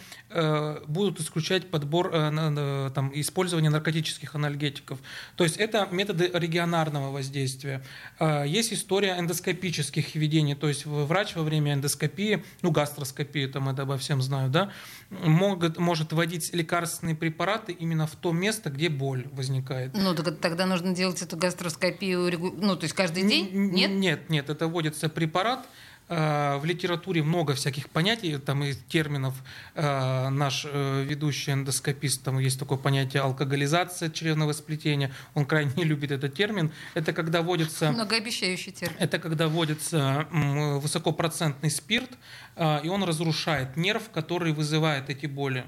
будут 0.86 1.20
исключать 1.20 1.70
подбор 1.70 2.10
там, 2.10 3.10
использования 3.14 3.70
наркотических 3.70 4.34
анальгетиков. 4.34 4.98
То 5.36 5.44
есть 5.44 5.56
это 5.56 5.88
методы 5.90 6.30
регионарного 6.32 7.10
воздействия. 7.10 7.82
Есть 8.20 8.72
история 8.72 9.18
эндоскопических 9.18 10.14
введений. 10.14 10.54
То 10.54 10.68
есть 10.68 10.86
врач 10.86 11.34
во 11.34 11.42
время 11.42 11.74
эндоскопии, 11.74 12.44
ну 12.62 12.70
гастроскопии, 12.70 13.46
там 13.46 13.68
это 13.68 13.82
обо 13.82 13.98
всем 13.98 14.22
знаю, 14.22 14.50
да, 14.50 14.72
могут, 15.10 15.78
может 15.78 16.12
вводить 16.12 16.52
лекарственные 16.54 17.16
препараты 17.16 17.72
именно 17.72 18.06
в 18.06 18.16
то 18.16 18.32
место, 18.32 18.70
где 18.70 18.88
боль 18.88 19.26
возникает 19.32 19.71
возникает. 19.72 19.92
Ну, 19.94 20.14
так, 20.14 20.38
тогда 20.38 20.66
нужно 20.66 20.94
делать 20.94 21.22
эту 21.22 21.36
гастроскопию, 21.36 22.52
ну, 22.58 22.76
то 22.76 22.84
есть 22.84 22.94
каждый 22.94 23.26
день? 23.26 23.50
Нет? 23.52 23.90
Нет, 23.90 24.30
нет, 24.30 24.50
это 24.50 24.66
вводится 24.66 25.08
препарат, 25.08 25.66
а, 26.08 26.58
в 26.58 26.64
литературе 26.64 27.22
много 27.22 27.54
всяких 27.54 27.88
понятий, 27.88 28.36
там 28.38 28.62
и 28.64 28.74
терминов. 28.74 29.34
А, 29.74 30.28
наш 30.30 30.66
э, 30.68 31.04
ведущий 31.04 31.52
эндоскопист, 31.52 32.22
там 32.22 32.38
есть 32.38 32.58
такое 32.58 32.76
понятие 32.76 33.22
алкоголизация 33.22 34.10
чревного 34.10 34.52
сплетения. 34.52 35.12
Он 35.34 35.46
крайне 35.46 35.72
не 35.76 35.84
любит 35.84 36.10
этот 36.10 36.34
термин. 36.34 36.70
Это 36.94 37.12
когда 37.12 37.40
вводится... 37.40 37.92
Многообещающий 37.92 38.72
термин. 38.72 38.96
Это 38.98 39.18
когда 39.18 39.48
вводится 39.48 40.26
высокопроцентный 40.30 41.70
спирт, 41.70 42.10
и 42.58 42.88
он 42.88 43.04
разрушает 43.04 43.76
нерв, 43.76 44.10
который 44.10 44.52
вызывает 44.52 45.08
эти 45.08 45.26
боли. 45.26 45.64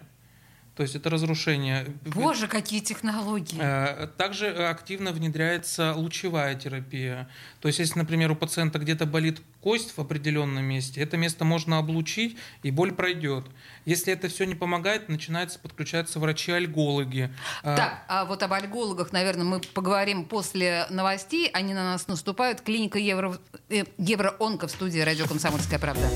То 0.76 0.82
есть 0.82 0.96
это 0.96 1.08
разрушение. 1.08 1.86
Боже, 2.04 2.48
какие 2.48 2.80
технологии! 2.80 3.58
Э, 3.60 4.08
также 4.16 4.48
активно 4.68 5.12
внедряется 5.12 5.94
лучевая 5.94 6.56
терапия. 6.56 7.28
То 7.60 7.68
есть 7.68 7.78
если, 7.78 7.98
например, 7.98 8.32
у 8.32 8.34
пациента 8.34 8.80
где-то 8.80 9.06
болит 9.06 9.40
кость 9.60 9.96
в 9.96 10.00
определенном 10.00 10.64
месте, 10.64 11.00
это 11.00 11.16
место 11.16 11.44
можно 11.44 11.78
облучить, 11.78 12.36
и 12.64 12.72
боль 12.72 12.92
пройдет. 12.92 13.46
Если 13.84 14.12
это 14.12 14.28
все 14.28 14.46
не 14.46 14.56
помогает, 14.56 15.08
начинается 15.08 15.60
подключаться 15.60 16.18
врачи-альгологи. 16.18 17.30
Э, 17.62 17.76
так, 17.76 18.04
а 18.08 18.24
вот 18.24 18.42
об 18.42 18.52
альгологах, 18.52 19.12
наверное, 19.12 19.44
мы 19.44 19.60
поговорим 19.60 20.24
после 20.24 20.86
новостей. 20.90 21.48
Они 21.52 21.72
на 21.72 21.84
нас 21.84 22.08
наступают. 22.08 22.62
Клиника 22.62 22.98
Евро... 22.98 23.38
Э, 23.68 23.84
Евроонко 23.98 24.66
в 24.66 24.72
студии 24.72 24.98
«Радио 24.98 25.26
Комсомольская 25.26 25.78
правда». 25.78 26.08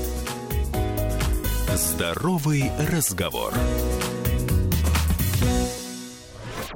Здоровый 1.75 2.71
разговор. 2.91 3.53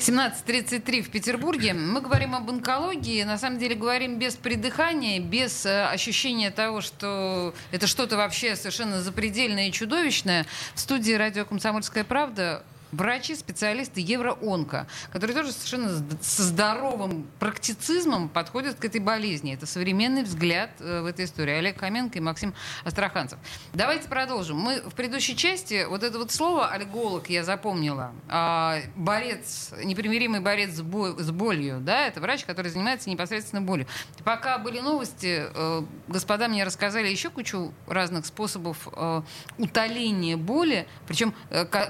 17.33 0.00 1.02
в 1.02 1.10
Петербурге. 1.10 1.74
Мы 1.74 2.00
говорим 2.00 2.34
об 2.34 2.48
онкологии. 2.48 3.22
На 3.22 3.36
самом 3.36 3.58
деле 3.58 3.74
говорим 3.74 4.18
без 4.18 4.34
придыхания, 4.34 5.20
без 5.20 5.66
э, 5.66 5.88
ощущения 5.88 6.50
того, 6.50 6.80
что 6.80 7.54
это 7.70 7.86
что-то 7.86 8.16
вообще 8.16 8.56
совершенно 8.56 9.02
запредельное 9.02 9.68
и 9.68 9.72
чудовищное. 9.72 10.46
В 10.74 10.80
студии 10.80 11.12
радио 11.12 11.44
«Комсомольская 11.44 12.04
правда» 12.04 12.62
врачи, 12.92 13.34
специалисты 13.34 14.00
Евроонко, 14.00 14.86
которые 15.12 15.36
тоже 15.36 15.52
совершенно 15.52 16.02
со 16.20 16.42
здоровым 16.42 17.26
практицизмом 17.38 18.28
подходят 18.28 18.76
к 18.76 18.84
этой 18.84 19.00
болезни. 19.00 19.54
Это 19.54 19.66
современный 19.66 20.22
взгляд 20.22 20.70
э, 20.80 21.02
в 21.02 21.06
этой 21.06 21.24
истории. 21.24 21.54
Олег 21.54 21.78
Хоменко 21.78 22.18
и 22.18 22.20
Максим 22.20 22.54
Астраханцев. 22.84 23.38
Давайте 23.72 24.08
продолжим. 24.08 24.58
Мы 24.58 24.82
в 24.82 24.94
предыдущей 24.94 25.36
части 25.36 25.86
вот 25.88 26.02
это 26.02 26.18
вот 26.18 26.32
слово 26.32 26.68
«альголог» 26.68 27.28
я 27.30 27.44
запомнила. 27.44 28.12
А, 28.28 28.78
борец, 28.96 29.72
непримиримый 29.82 30.40
борец 30.40 30.70
с, 30.70 30.78
с 30.78 31.30
болью. 31.30 31.80
Да? 31.80 32.06
Это 32.06 32.20
врач, 32.20 32.44
который 32.44 32.70
занимается 32.70 33.10
непосредственно 33.10 33.62
болью. 33.62 33.86
Пока 34.24 34.58
были 34.58 34.80
новости, 34.80 35.46
э, 35.54 35.82
господа 36.08 36.48
мне 36.48 36.64
рассказали 36.64 37.08
еще 37.08 37.30
кучу 37.30 37.72
разных 37.86 38.26
способов 38.26 38.88
э, 38.92 39.22
утоления 39.58 40.36
боли, 40.36 40.86
причем 41.06 41.34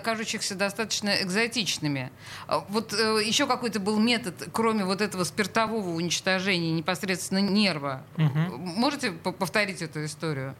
кажущихся 0.02 0.54
достаточно 0.54 0.89
достаточно 0.90 1.22
экзотичными. 1.22 2.10
А 2.48 2.58
Вот 2.68 2.92
э, 2.92 3.22
еще 3.24 3.46
какой-то 3.46 3.80
был 3.80 3.98
метод, 3.98 4.48
кроме 4.52 4.84
вот 4.84 5.00
этого 5.00 5.24
спиртового 5.24 5.90
уничтожения 5.90 6.72
непосредственно 6.72 7.38
нерва. 7.40 8.02
Мгм. 8.16 8.58
Можете 8.76 9.12
по- 9.12 9.32
повторить 9.32 9.82
эту 9.82 10.04
историю? 10.04 10.54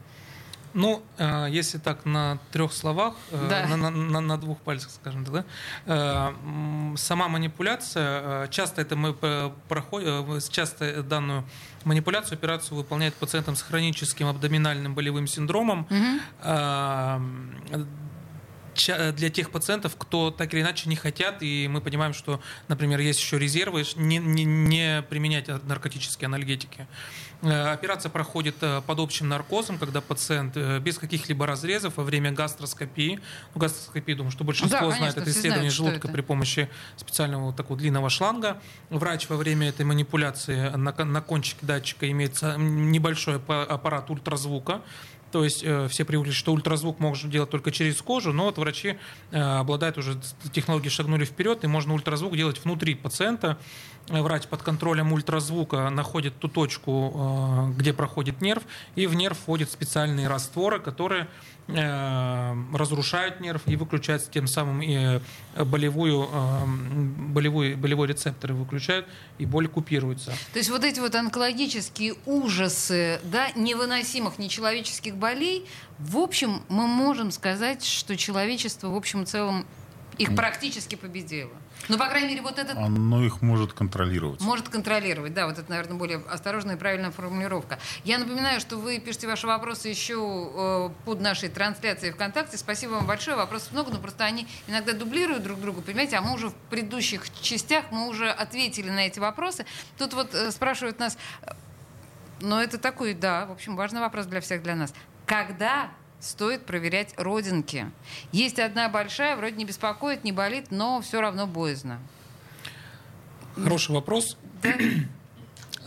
Ну, 0.73 1.01
э, 1.17 1.47
если 1.49 1.79
так 1.79 2.05
на 2.05 2.37
трех 2.53 2.71
словах, 2.71 3.15
э, 3.31 3.47
Да. 3.49 3.67
на, 3.75 3.89
на- 3.89 4.21
на- 4.21 4.37
двух 4.37 4.57
пальцах, 4.59 4.89
скажем 4.91 5.25
так, 5.25 5.33
да, 5.33 5.43
э, 5.85 6.95
сама 6.95 7.27
манипуляция, 7.27 8.21
э, 8.45 8.47
часто 8.49 8.81
это 8.81 8.95
мы 8.95 9.13
п- 9.13 9.51
проходим, 9.67 10.33
э, 10.37 10.39
часто 10.49 11.03
данную 11.03 11.43
манипуляцию, 11.83 12.37
операцию 12.37 12.77
выполняет 12.77 13.13
пациентам 13.15 13.55
с 13.57 13.61
хроническим 13.63 14.27
абдоминальным 14.27 14.93
болевым 14.95 15.27
синдромом. 15.27 15.85
Э, 15.89 17.19
ча- 17.69 17.85
для 18.75 19.29
тех 19.29 19.51
пациентов, 19.51 19.95
кто 19.97 20.31
так 20.31 20.53
или 20.53 20.61
иначе 20.61 20.89
не 20.89 20.95
хотят, 20.95 21.41
и 21.41 21.67
мы 21.67 21.81
понимаем, 21.81 22.13
что, 22.13 22.41
например, 22.67 22.99
есть 22.99 23.19
еще 23.19 23.37
резервы, 23.37 23.83
не, 23.95 24.17
не- 24.17 24.45
не 24.45 25.01
применять 25.09 25.47
наркотические 25.65 26.27
анальгетики. 26.27 26.87
Э, 27.41 27.71
Операция 27.73 28.09
проходит 28.09 28.55
э, 28.61 28.81
под 28.85 28.99
общим 28.99 29.27
наркозом, 29.27 29.77
когда 29.77 29.99
пациент 30.01 30.53
э, 30.55 30.79
без 30.79 30.97
каких-либо 30.99 31.45
разрезов 31.45 31.97
во 31.97 32.03
время 32.03 32.31
гастроскопии, 32.31 33.19
ну, 33.55 33.59
гастроскопии, 33.61 34.13
думаю, 34.13 34.31
что 34.31 34.43
большинство 34.43 34.79
Да, 34.79 34.85
знает 34.95 34.99
конечно, 35.15 35.19
это 35.21 35.29
все 35.31 35.39
исследование 35.39 35.71
знают, 35.71 35.89
желудка 35.89 36.07
это. 36.07 36.13
при 36.15 36.21
помощи 36.21 36.69
специального 36.97 37.45
вот 37.47 37.55
такого 37.55 37.77
длинного 37.79 38.09
шланга. 38.09 38.61
Врач 38.89 39.27
во 39.29 39.37
время 39.37 39.69
этой 39.69 39.85
манипуляции 39.85 40.69
на, 40.75 40.93
на 41.05 41.21
кончике 41.21 41.65
датчика 41.65 42.09
имеется 42.11 42.55
небольшой 42.57 43.37
аппа- 43.37 43.65
аппарат 43.65 44.09
ультразвука, 44.11 44.81
то 45.31 45.43
есть 45.43 45.63
э, 45.63 45.87
все 45.89 46.05
привыкли, 46.05 46.31
что 46.31 46.53
ультразвук 46.53 46.99
можно 46.99 47.29
делать 47.29 47.49
только 47.49 47.71
через 47.71 48.01
кожу, 48.01 48.33
но 48.33 48.45
вот 48.45 48.57
врачи 48.57 48.97
э, 49.31 49.39
обладают 49.39 49.97
уже 49.97 50.15
т- 50.15 50.49
технологии 50.51 50.89
шагнули 50.89 51.25
вперед, 51.25 51.63
и 51.63 51.67
можно 51.67 51.93
ультразвук 51.93 52.35
делать 52.35 52.63
внутри 52.63 52.95
пациента. 52.95 53.57
Э, 54.09 54.21
Врач 54.21 54.47
под 54.47 54.61
контролем 54.63 55.13
ультразвука 55.13 55.89
находит 55.89 56.37
ту 56.39 56.47
точку, 56.47 57.71
э, 57.73 57.79
где 57.79 57.93
проходит 57.93 58.41
нерв, 58.41 58.63
и 58.95 59.07
в 59.07 59.15
нерв 59.15 59.37
входят 59.37 59.71
специальные 59.71 60.27
растворы, 60.27 60.79
которые 60.79 61.27
разрушают 62.73 63.39
нерв 63.39 63.61
и 63.65 63.75
выключают 63.75 64.29
тем 64.31 64.47
самым 64.47 64.81
и 64.81 65.19
э, 65.55 65.63
болевую, 65.63 66.29
э, 66.31 66.65
болевой, 67.33 67.75
болевой 67.75 68.07
рецепторы 68.07 68.53
выключают, 68.53 69.07
и 69.37 69.45
боль 69.45 69.67
купируется. 69.67 70.33
То 70.53 70.59
есть 70.59 70.69
вот 70.69 70.83
эти 70.83 70.99
вот 70.99 71.15
онкологические 71.15 72.15
ужасы, 72.25 73.19
да, 73.23 73.51
невыносимых 73.55 74.39
нечеловеческих 74.39 75.15
болей, 75.15 75.67
в 75.99 76.17
общем, 76.17 76.61
мы 76.69 76.87
можем 76.87 77.31
сказать, 77.31 77.85
что 77.85 78.17
человечество 78.17 78.89
в 78.89 78.95
общем 78.95 79.25
целом 79.25 79.65
их 80.17 80.35
практически 80.35 80.95
победило. 80.95 81.51
Ну, 81.87 81.97
по 81.97 82.07
крайней 82.07 82.29
мере, 82.29 82.41
вот 82.41 82.59
этот 82.59 82.77
Оно 82.77 83.23
их 83.23 83.41
может 83.41 83.73
контролировать. 83.73 84.41
может 84.41 84.69
контролировать. 84.69 85.33
Да, 85.33 85.47
вот 85.47 85.57
это, 85.57 85.69
наверное, 85.69 85.97
более 85.97 86.23
осторожная 86.29 86.75
и 86.75 86.77
правильная 86.77 87.11
формулировка. 87.11 87.79
Я 88.03 88.17
напоминаю, 88.17 88.59
что 88.59 88.77
вы 88.77 88.99
пишете 88.99 89.27
ваши 89.27 89.47
вопросы 89.47 89.87
еще 89.87 90.15
э, 90.15 90.89
под 91.05 91.21
нашей 91.21 91.49
трансляцией 91.49 92.13
ВКонтакте. 92.13 92.57
Спасибо 92.57 92.91
вам 92.91 93.07
большое. 93.07 93.35
Вопросов 93.37 93.71
много, 93.71 93.91
но 93.91 93.99
просто 93.99 94.23
они 94.25 94.47
иногда 94.67 94.93
дублируют 94.93 95.43
друг 95.43 95.59
друга, 95.59 95.81
понимаете? 95.81 96.17
А 96.17 96.21
мы 96.21 96.33
уже 96.33 96.49
в 96.49 96.53
предыдущих 96.69 97.23
частях 97.41 97.85
мы 97.91 98.07
уже 98.07 98.29
ответили 98.29 98.89
на 98.89 99.07
эти 99.07 99.19
вопросы. 99.19 99.65
Тут 99.97 100.13
вот 100.13 100.33
э, 100.33 100.51
спрашивают 100.51 100.99
нас, 100.99 101.17
э, 101.41 101.51
но 102.41 102.61
это 102.61 102.77
такой, 102.77 103.13
да, 103.13 103.45
в 103.45 103.51
общем, 103.51 103.75
важный 103.75 104.01
вопрос 104.01 104.25
для 104.25 104.41
всех, 104.41 104.63
для 104.63 104.75
нас. 104.75 104.93
Когда 105.25 105.91
стоит 106.21 106.65
проверять 106.65 107.13
родинки? 107.17 107.91
Есть 108.31 108.59
одна 108.59 108.87
большая, 108.89 109.35
вроде 109.35 109.55
не 109.57 109.65
беспокоит, 109.65 110.23
не 110.23 110.31
болит, 110.31 110.67
но 110.71 111.01
все 111.01 111.19
равно 111.19 111.47
боязно. 111.47 111.99
Хороший 113.55 113.91
вопрос. 113.91 114.37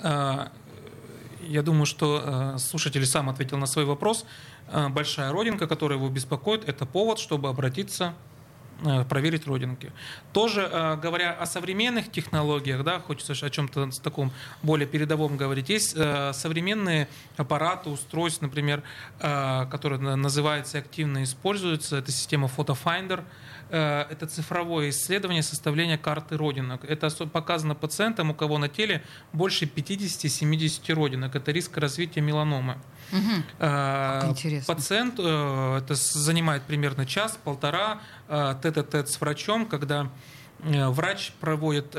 А, 0.02 0.52
Я 1.46 1.62
думаю, 1.62 1.86
что 1.86 2.54
э, 2.54 2.58
слушатель 2.58 3.04
сам 3.06 3.28
ответил 3.30 3.56
на 3.58 3.66
свой 3.66 3.84
вопрос. 3.84 4.26
Э, 4.68 4.88
Большая 4.88 5.32
родинка, 5.32 5.66
которая 5.66 5.98
его 5.98 6.08
беспокоит, 6.08 6.68
это 6.68 6.84
повод, 6.86 7.18
чтобы 7.18 7.48
обратиться 7.48 8.14
проверить 9.08 9.46
родинки. 9.46 9.92
Тоже 10.32 10.68
э, 10.70 10.96
говоря 10.96 11.32
о 11.32 11.46
современных 11.46 12.10
технологиях, 12.10 12.82
да, 12.84 12.98
хочется 12.98 13.32
о 13.46 13.50
чем-то 13.50 13.90
с 13.92 13.98
таком 13.98 14.32
более 14.62 14.86
передовом 14.86 15.36
говорить. 15.36 15.68
Есть 15.68 15.94
э, 15.96 16.32
современные 16.32 17.08
аппараты, 17.36 17.90
устройства, 17.90 18.46
например, 18.46 18.82
э, 19.20 19.66
которые 19.70 20.00
на- 20.00 20.16
называются 20.16 20.78
активно 20.78 21.22
используются. 21.22 21.96
Это 21.96 22.12
система 22.12 22.50
PhotoFinder. 22.54 23.22
Э, 23.70 24.02
Это 24.10 24.26
цифровое 24.26 24.90
исследование 24.90 25.42
составления 25.42 25.96
карты 25.98 26.36
родинок. 26.36 26.84
Это 26.84 27.08
показано 27.26 27.74
пациентам, 27.74 28.30
у 28.30 28.34
кого 28.34 28.58
на 28.58 28.68
теле 28.68 29.02
больше 29.32 29.64
50-70 29.66 30.92
родинок. 30.94 31.34
Это 31.34 31.52
риск 31.52 31.76
развития 31.78 32.20
меланомы. 32.20 32.76
Как 33.58 34.30
интересно. 34.30 34.74
Пациент, 34.74 35.14
э, 35.18 35.78
это 35.78 35.94
занимает 35.94 36.62
примерно 36.62 37.06
час-полтора 37.06 38.00
э, 38.28 38.54
тет-а-тет 38.62 39.08
с 39.08 39.20
врачом, 39.20 39.66
когда 39.66 40.10
врач 40.60 41.32
проводит 41.40 41.94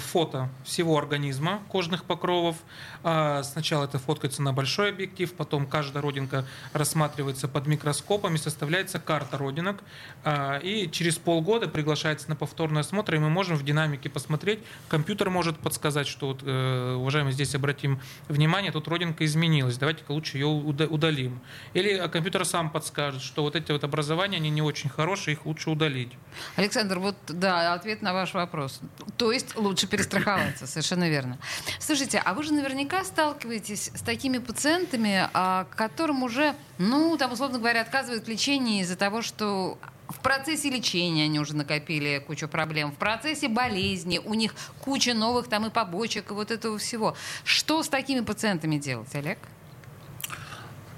фото 0.00 0.48
всего 0.64 0.98
организма 0.98 1.60
кожных 1.68 2.04
покровов. 2.04 2.56
А, 3.02 3.42
Сначала 3.42 3.84
это 3.84 3.98
фоткается 3.98 4.42
на 4.42 4.52
большой 4.52 4.90
объектив, 4.90 5.32
потом 5.32 5.66
каждая 5.66 6.02
родинка 6.02 6.44
рассматривается 6.72 7.48
под 7.48 7.66
микроскопом 7.66 8.34
и 8.34 8.38
составляется 8.38 8.98
карта 8.98 9.38
родинок. 9.38 9.82
А, 10.24 10.58
И 10.58 10.90
через 10.90 11.18
полгода 11.18 11.68
приглашается 11.68 12.28
на 12.28 12.36
повторный 12.36 12.80
осмотр, 12.80 13.14
и 13.14 13.18
мы 13.18 13.30
можем 13.30 13.56
в 13.56 13.64
динамике 13.64 14.10
посмотреть. 14.10 14.60
Компьютер 14.88 15.30
может 15.30 15.58
подсказать, 15.58 16.06
что, 16.06 16.28
вот, 16.28 16.42
э, 16.44 16.94
уважаемый, 16.94 17.32
здесь 17.32 17.54
обратим 17.54 18.00
внимание, 18.28 18.72
тут 18.72 18.88
родинка 18.88 19.24
изменилась, 19.24 19.78
давайте-ка 19.78 20.12
лучше 20.12 20.38
ее 20.38 20.46
уда- 20.46 20.86
удалим. 20.86 21.40
Или 21.74 21.94
а, 21.94 22.08
компьютер 22.08 22.44
сам 22.44 22.70
подскажет, 22.70 23.22
что 23.22 23.42
вот 23.42 23.56
эти 23.56 23.72
вот 23.72 23.84
образования, 23.84 24.36
они 24.36 24.50
не 24.50 24.62
очень 24.62 24.90
хорошие, 24.90 25.34
их 25.34 25.46
лучше 25.46 25.70
удалить. 25.70 26.12
Александр, 26.56 26.98
вот 26.98 27.16
да, 27.28 27.74
ответ 27.74 28.02
на 28.02 28.12
ваш 28.12 28.34
вопрос. 28.34 28.80
То 29.16 29.32
есть 29.32 29.56
лучше 29.60 29.86
перестраховаться, 29.86 30.66
совершенно 30.66 31.08
верно. 31.08 31.38
Слушайте, 31.78 32.18
а 32.24 32.34
вы 32.34 32.42
же 32.42 32.52
наверняка 32.52 33.04
сталкиваетесь 33.04 33.90
с 33.94 34.00
такими 34.02 34.38
пациентами, 34.38 35.28
а, 35.32 35.66
которым 35.76 36.22
уже, 36.22 36.54
ну, 36.78 37.16
там, 37.16 37.32
условно 37.32 37.58
говоря, 37.58 37.82
отказывают 37.82 38.24
в 38.24 38.28
лечении 38.28 38.82
из-за 38.82 38.96
того, 38.96 39.22
что 39.22 39.78
в 40.08 40.20
процессе 40.20 40.70
лечения 40.70 41.24
они 41.24 41.38
уже 41.38 41.54
накопили 41.54 42.22
кучу 42.26 42.48
проблем, 42.48 42.92
в 42.92 42.96
процессе 42.96 43.48
болезни 43.48 44.18
у 44.18 44.34
них 44.34 44.54
куча 44.80 45.14
новых 45.14 45.48
там 45.48 45.66
и 45.66 45.70
побочек, 45.70 46.30
и 46.30 46.34
вот 46.34 46.50
этого 46.50 46.78
всего. 46.78 47.16
Что 47.44 47.82
с 47.82 47.88
такими 47.88 48.20
пациентами 48.20 48.76
делать, 48.76 49.14
Олег? 49.14 49.38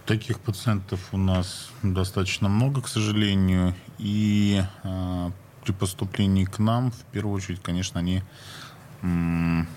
Таких 0.07 0.41
пациентов 0.41 1.01
у 1.13 1.17
нас 1.19 1.71
достаточно 1.83 2.49
много, 2.49 2.83
к 2.83 2.89
сожалению. 2.89 3.75
И 3.99 4.63
э, 4.83 5.31
при 5.65 5.73
поступлении 5.73 6.45
к 6.45 6.59
нам, 6.59 6.91
в 6.93 7.05
первую 7.13 7.35
очередь, 7.35 7.63
конечно, 7.63 8.01
они 8.01 8.23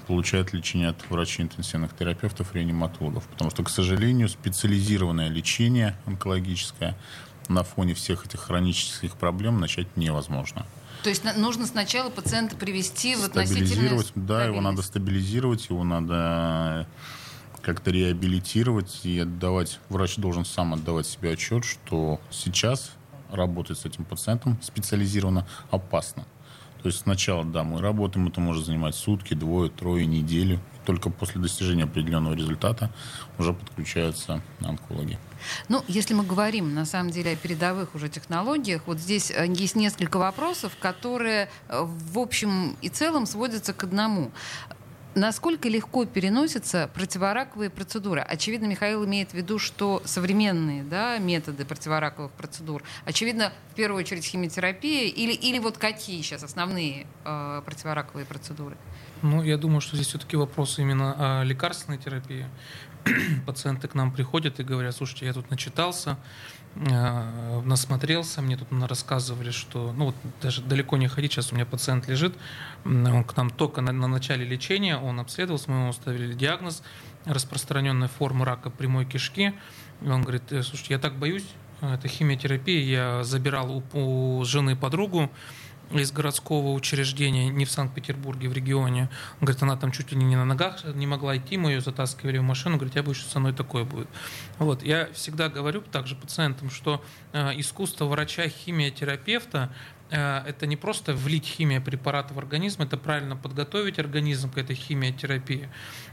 получают 0.07 0.53
лечение 0.53 0.89
от 0.89 1.09
врачей 1.09 1.43
интенсивных 1.45 1.95
терапевтов, 1.95 2.53
реаниматологов. 2.53 3.25
Потому 3.25 3.49
что, 3.49 3.63
к 3.63 3.69
сожалению, 3.69 4.29
специализированное 4.29 5.29
лечение 5.29 5.97
онкологическое 6.05 6.95
на 7.49 7.63
фоне 7.63 7.95
всех 7.95 8.25
этих 8.25 8.39
хронических 8.39 9.15
проблем 9.15 9.59
начать 9.59 9.87
невозможно. 9.97 10.65
То 11.03 11.09
есть 11.09 11.23
нужно 11.37 11.67
сначала 11.67 12.09
пациента 12.09 12.55
привести 12.55 13.15
в 13.15 13.25
Стабилизировать, 13.25 14.11
да, 14.15 14.45
его 14.45 14.61
надо 14.61 14.81
стабилизировать, 14.81 15.69
его 15.69 15.83
надо 15.83 16.87
как-то 17.61 17.91
реабилитировать 17.91 19.01
и 19.05 19.19
отдавать, 19.19 19.79
врач 19.89 20.17
должен 20.17 20.45
сам 20.45 20.73
отдавать 20.73 21.07
себе 21.07 21.31
отчет, 21.33 21.65
что 21.65 22.19
сейчас 22.31 22.91
работать 23.31 23.77
с 23.77 23.85
этим 23.85 24.05
пациентом 24.05 24.57
специализированно 24.61 25.47
опасно. 25.71 26.25
То 26.85 26.89
есть 26.89 26.99
сначала, 26.99 27.43
да, 27.43 27.63
мы 27.63 27.81
работаем, 27.81 28.27
это 28.27 28.39
может 28.39 28.63
занимать 28.63 28.93
сутки, 28.93 29.33
двое, 29.33 29.71
трое, 29.71 30.05
неделю. 30.05 30.59
Только 30.85 31.09
после 31.09 31.41
достижения 31.41 31.85
определенного 31.85 32.35
результата 32.35 32.91
уже 33.39 33.53
подключаются 33.53 34.43
онкологи. 34.61 35.17
Ну, 35.67 35.83
если 35.87 36.13
мы 36.13 36.23
говорим, 36.23 36.75
на 36.75 36.85
самом 36.85 37.09
деле, 37.09 37.31
о 37.31 37.35
передовых 37.35 37.95
уже 37.95 38.07
технологиях, 38.07 38.83
вот 38.85 38.99
здесь 38.99 39.31
э, 39.31 39.47
есть 39.47 39.75
несколько 39.75 40.17
вопросов, 40.17 40.73
которые, 40.79 41.49
э, 41.69 41.81
в 41.83 42.19
общем 42.19 42.77
и 42.83 42.89
целом, 42.89 43.25
сводятся 43.25 43.73
к 43.73 43.83
одному. 43.83 44.31
Насколько 45.15 45.69
легко 45.69 46.03
переносятся 46.03 46.89
противораковые 46.93 47.69
процедуры? 47.69 48.19
Очевидно, 48.19 48.65
Михаил 48.65 49.05
имеет 49.05 49.31
в 49.31 49.33
виду, 49.33 49.59
что 49.59 50.01
современные 50.03 50.83
да, 50.83 51.17
методы 51.19 51.63
противораковых 51.63 52.33
процедур, 52.33 52.83
очевидно, 53.05 53.53
в 53.71 53.75
первую 53.75 54.01
очередь 54.01 54.25
химиотерапия, 54.25 55.07
или, 55.07 55.31
или 55.31 55.59
вот 55.59 55.77
какие 55.77 56.21
сейчас 56.21 56.43
основные 56.43 57.07
э, 57.23 57.61
противораковые 57.65 58.25
процедуры? 58.25 58.75
Ну, 59.21 59.41
я 59.41 59.57
думаю, 59.57 59.79
что 59.79 59.95
здесь 59.95 60.07
все-таки 60.07 60.35
вопрос 60.35 60.79
именно 60.79 61.39
о 61.41 61.43
лекарственной 61.45 61.97
терапии. 61.97 62.45
Пациенты 63.45 63.87
к 63.87 63.95
нам 63.95 64.11
приходят 64.11 64.59
и 64.59 64.63
говорят, 64.63 64.93
слушайте, 64.97 65.27
я 65.27 65.33
тут 65.33 65.49
начитался, 65.49 66.17
насмотрелся, 66.75 68.41
мне 68.41 68.57
тут 68.57 68.67
рассказывали, 68.71 69.51
что, 69.51 69.93
ну 69.93 70.07
вот 70.07 70.15
даже 70.41 70.61
далеко 70.61 70.97
не 70.97 71.07
ходить, 71.07 71.31
сейчас 71.31 71.51
у 71.51 71.55
меня 71.55 71.65
пациент 71.65 72.07
лежит, 72.09 72.35
он 72.83 73.23
к 73.23 73.37
нам 73.37 73.49
только 73.49 73.79
на, 73.81 73.93
на 73.93 74.07
начале 74.07 74.45
лечения, 74.45 74.97
он 74.97 75.19
обследовался, 75.21 75.71
мы 75.71 75.77
ему 75.77 75.89
установили 75.89 76.33
диагноз 76.33 76.83
распространенная 77.25 78.07
форма 78.07 78.45
рака 78.45 78.69
прямой 78.69 79.05
кишки. 79.05 79.53
И 80.01 80.07
он 80.07 80.21
говорит, 80.21 80.51
«Э, 80.51 80.61
слушайте, 80.63 80.93
я 80.93 80.99
так 80.99 81.17
боюсь, 81.17 81.45
это 81.81 82.07
химиотерапия, 82.07 82.81
я 82.81 83.23
забирал 83.23 83.83
у, 83.93 84.39
у 84.39 84.45
жены 84.45 84.75
подругу, 84.75 85.31
из 85.91 86.11
городского 86.11 86.71
учреждения, 86.71 87.49
не 87.49 87.65
в 87.65 87.71
Санкт-Петербурге, 87.71 88.49
в 88.49 88.53
регионе. 88.53 89.09
Он 89.39 89.45
говорит, 89.45 89.63
она 89.63 89.77
там 89.77 89.91
чуть 89.91 90.11
ли 90.11 90.17
не 90.17 90.35
на 90.35 90.45
ногах 90.45 90.83
не 90.83 91.07
могла 91.07 91.37
идти, 91.37 91.57
мы 91.57 91.71
ее 91.71 91.81
затаскивали 91.81 92.37
в 92.37 92.43
машину. 92.43 92.77
Говорит, 92.77 92.95
я 92.95 93.03
боюсь, 93.03 93.17
что 93.17 93.29
со 93.29 93.39
мной 93.39 93.53
такое 93.53 93.83
будет. 93.83 94.07
Вот. 94.59 94.83
Я 94.83 95.09
всегда 95.13 95.49
говорю 95.49 95.81
также 95.81 96.15
пациентам, 96.15 96.69
что 96.69 97.03
э, 97.33 97.59
искусство 97.59 98.05
врача-химиотерапевта 98.05 99.55
Э, 99.65 99.69
это 100.09 100.67
не 100.67 100.75
просто 100.75 101.13
влить 101.13 101.45
химия 101.45 101.81
препарата 101.81 102.33
в 102.33 102.39
организм, 102.39 102.83
это 102.83 102.97
правильно 102.97 103.35
подготовить 103.35 103.97
организм 103.97 104.51
к 104.51 104.57
этой 104.57 104.75
химиотерапии 104.75 105.69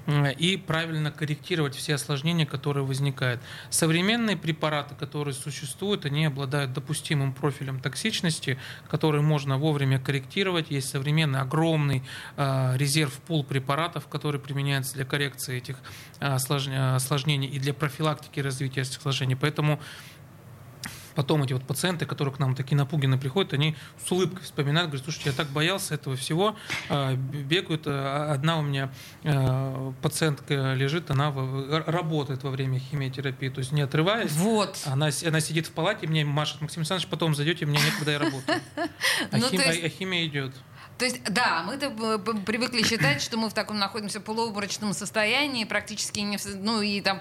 э, 0.07 0.33
и 0.33 0.57
правильно 0.57 1.11
корректировать 1.11 1.74
все 1.74 1.94
осложнения, 1.94 2.46
которые 2.46 2.85
возникают. 2.85 3.42
Современные 3.70 4.37
препараты, 4.37 4.94
которые 4.94 5.35
существуют, 5.35 6.07
они 6.07 6.24
обладают 6.24 6.72
допустимым 6.72 7.35
профилем 7.35 7.81
токсичности, 7.81 8.59
который 8.88 9.20
можно 9.20 9.59
вовремя 9.59 9.98
корректировать. 9.98 10.70
Есть 10.70 10.88
современный 10.88 11.40
огромный 11.40 12.02
э, 12.37 12.76
резерв 12.76 13.12
пул 13.12 13.44
препаратов, 13.44 14.09
который 14.09 14.40
применяется 14.40 14.94
для 14.94 15.05
коррекции 15.05 15.59
этих 15.59 15.76
осложнений 16.18 17.48
и 17.48 17.59
для 17.59 17.74
профилактики 17.74 18.40
развития 18.40 18.83
этих 18.83 18.98
осложнений. 18.98 19.37
Поэтому 19.37 19.81
потом 21.14 21.42
эти 21.42 21.53
вот 21.53 21.64
пациенты, 21.64 22.07
которые 22.07 22.35
к 22.35 22.38
нам 22.38 22.55
такие 22.55 22.77
напуганы 22.77 23.18
приходят, 23.18 23.53
они 23.53 23.77
с 24.05 24.11
улыбкой 24.11 24.42
вспоминают, 24.42 24.90
говорят, 24.90 25.05
слушайте, 25.05 25.31
я 25.31 25.37
так 25.37 25.48
боялся 25.48 25.94
этого 25.94 26.16
всего, 26.16 26.57
а, 26.88 27.14
бегают. 27.14 27.83
А, 27.87 28.33
одна 28.33 28.59
у 28.59 28.62
меня 28.62 28.92
а, 29.25 29.92
пациентка 30.03 30.75
лежит, 30.75 31.11
она 31.11 31.33
работает 31.87 32.42
во 32.42 32.51
время 32.51 32.79
химиотерапии, 32.79 33.48
то 33.48 33.61
есть 33.61 33.72
не 33.72 33.83
отрываясь. 33.83 34.33
Вот. 34.33 34.79
Она, 34.87 35.11
она 35.27 35.40
сидит 35.40 35.66
в 35.66 35.72
палате, 35.72 36.07
мне 36.07 36.25
машет, 36.25 36.61
Максим 36.61 36.81
Александрович, 36.81 37.09
потом 37.09 37.35
зайдете, 37.35 37.66
мне 37.66 37.79
некогда 37.83 38.12
я 38.12 38.18
работаю. 38.18 38.61
А, 39.31 39.37
ну, 39.37 39.48
хим, 39.48 39.61
есть... 39.61 39.85
а 39.85 39.88
химия 39.88 40.27
идет. 40.27 40.53
То 40.98 41.07
есть, 41.07 41.25
да, 41.25 41.64
мы-то 41.64 41.90
привыкли 42.46 42.83
считать, 42.83 43.22
что 43.22 43.37
мы 43.37 43.51
в 43.51 43.55
таком 43.55 43.79
находимся 43.79 44.20
полуобморочном 44.20 44.92
состоянии, 44.92 45.64
практически 45.64 46.20
не, 46.20 46.38
ну 46.61 46.81
и 46.81 47.01
там 47.01 47.20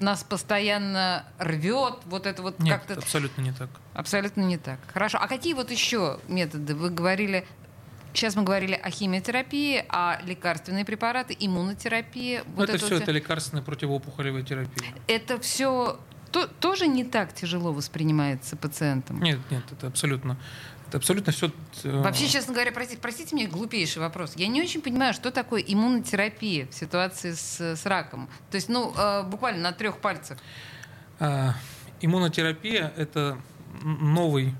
нас 0.00 0.24
постоянно 0.24 1.24
рвет, 1.38 1.94
вот 2.06 2.26
это 2.26 2.42
вот 2.42 2.58
Нет, 2.60 2.78
как-то... 2.78 2.94
абсолютно 2.94 3.42
не 3.42 3.52
так. 3.52 3.68
Абсолютно 3.94 4.42
не 4.42 4.58
так. 4.58 4.78
Хорошо. 4.92 5.18
А 5.20 5.28
какие 5.28 5.54
вот 5.54 5.70
еще 5.70 6.20
методы? 6.28 6.74
Вы 6.74 6.90
говорили, 6.90 7.46
сейчас 8.12 8.36
мы 8.36 8.42
говорили 8.42 8.74
о 8.74 8.90
химиотерапии, 8.90 9.84
о 9.88 10.20
лекарственные 10.22 10.84
препараты, 10.84 11.36
иммунотерапии. 11.38 12.42
Вот 12.54 12.64
это, 12.64 12.72
это 12.74 12.78
все, 12.78 12.94
все 12.94 13.02
это 13.02 13.12
лекарственная 13.12 13.62
противоопухолевая 13.62 14.42
терапия. 14.42 14.94
Это 15.06 15.38
все 15.40 15.98
то, 16.30 16.46
тоже 16.46 16.86
не 16.86 17.04
так 17.04 17.32
тяжело 17.34 17.72
воспринимается 17.72 18.56
пациентом? 18.56 19.22
Нет, 19.22 19.38
нет, 19.50 19.64
это 19.72 19.86
абсолютно 19.86 20.36
это 20.88 20.96
абсолютно 20.96 21.32
все... 21.32 21.50
Э, 21.84 22.02
Вообще, 22.02 22.26
честно 22.28 22.54
говоря, 22.54 22.72
простите, 22.72 23.00
простите 23.00 23.34
мне 23.34 23.46
глупейший 23.46 24.00
вопрос. 24.00 24.32
Я 24.36 24.48
не 24.48 24.62
очень 24.62 24.80
понимаю, 24.80 25.12
что 25.12 25.30
такое 25.30 25.60
иммунотерапия 25.60 26.66
в 26.66 26.74
ситуации 26.74 27.32
с, 27.32 27.60
с 27.60 27.86
раком. 27.86 28.28
То 28.50 28.56
есть, 28.56 28.68
ну, 28.68 28.94
э, 28.96 29.22
буквально 29.24 29.60
на 29.60 29.72
трех 29.72 29.98
пальцах. 29.98 30.38
А, 31.20 31.54
иммунотерапия– 32.00 32.92
это 32.96 33.38
новый 33.82 34.54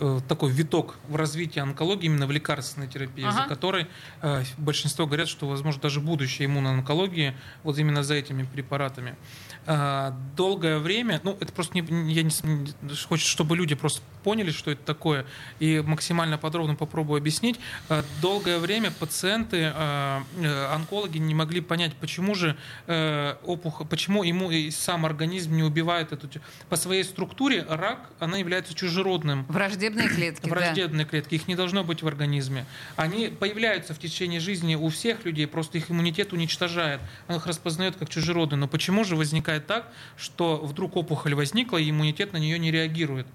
э, 0.00 0.20
такой 0.28 0.50
виток 0.50 0.96
в 1.08 1.14
развитии 1.14 1.60
онкологии 1.60 2.06
именно 2.06 2.26
в 2.26 2.32
лекарственной 2.32 2.88
терапии, 2.88 3.24
ага. 3.24 3.42
за 3.42 3.48
которой 3.48 3.86
э, 4.22 4.42
большинство 4.58 5.06
говорят, 5.06 5.28
что 5.28 5.46
возможно 5.46 5.80
даже 5.80 6.00
будущее 6.00 6.46
иммуноонкологии 6.46 7.36
вот 7.62 7.78
именно 7.78 8.02
за 8.02 8.14
этими 8.14 8.42
препаратами. 8.42 9.14
А, 9.66 10.14
долгое 10.36 10.78
время, 10.78 11.20
ну, 11.22 11.36
это 11.38 11.52
просто 11.52 11.78
не, 11.78 12.12
я 12.12 12.22
не, 12.22 12.30
хочется, 13.06 13.30
чтобы 13.30 13.56
люди 13.56 13.74
просто 13.74 14.00
поняли, 14.24 14.50
что 14.50 14.70
это 14.70 14.82
такое, 14.84 15.26
и 15.58 15.82
максимально 15.84 16.38
подробно 16.38 16.74
попробую 16.74 17.18
объяснить. 17.18 17.60
А, 17.88 18.04
долгое 18.22 18.58
время 18.58 18.90
пациенты, 18.90 19.70
а, 19.74 20.24
э, 20.38 20.74
онкологи 20.74 21.18
не 21.18 21.34
могли 21.34 21.60
понять, 21.60 21.94
почему 21.94 22.34
же 22.34 22.56
э, 22.86 23.36
опухоль, 23.44 23.86
почему 23.86 24.22
ему 24.22 24.50
и 24.50 24.70
сам 24.70 25.04
организм 25.04 25.54
не 25.54 25.62
убивает 25.62 26.12
эту... 26.12 26.28
По 26.68 26.76
своей 26.76 27.04
структуре 27.04 27.64
рак, 27.68 28.10
она 28.18 28.38
является 28.38 28.74
чужеродным. 28.74 29.44
Враждебные 29.48 30.08
клетки, 30.08 30.48
Враждебные 30.48 31.04
да. 31.04 31.10
клетки, 31.10 31.34
их 31.34 31.48
не 31.48 31.54
должно 31.54 31.84
быть 31.84 32.02
в 32.02 32.08
организме. 32.08 32.64
Они 32.96 33.28
появляются 33.28 33.94
в 33.94 33.98
течение 33.98 34.40
жизни 34.40 34.74
у 34.74 34.88
всех 34.88 35.24
людей, 35.24 35.46
просто 35.46 35.78
их 35.78 35.90
иммунитет 35.90 36.32
уничтожает. 36.32 37.00
Он 37.28 37.36
их 37.36 37.46
распознает 37.46 37.96
как 37.96 38.08
чужеродные. 38.08 38.58
Но 38.58 38.68
почему 38.68 39.04
же 39.04 39.16
возникает 39.16 39.49
возникает 39.50 39.66
так, 39.66 39.92
что 40.16 40.56
вдруг 40.56 40.96
опухоль 40.96 41.34
возникла, 41.34 41.78
и 41.78 41.90
иммунитет 41.90 42.32
на 42.32 42.38
нее 42.38 42.58
не 42.58 42.70
реагирует. 42.70 43.26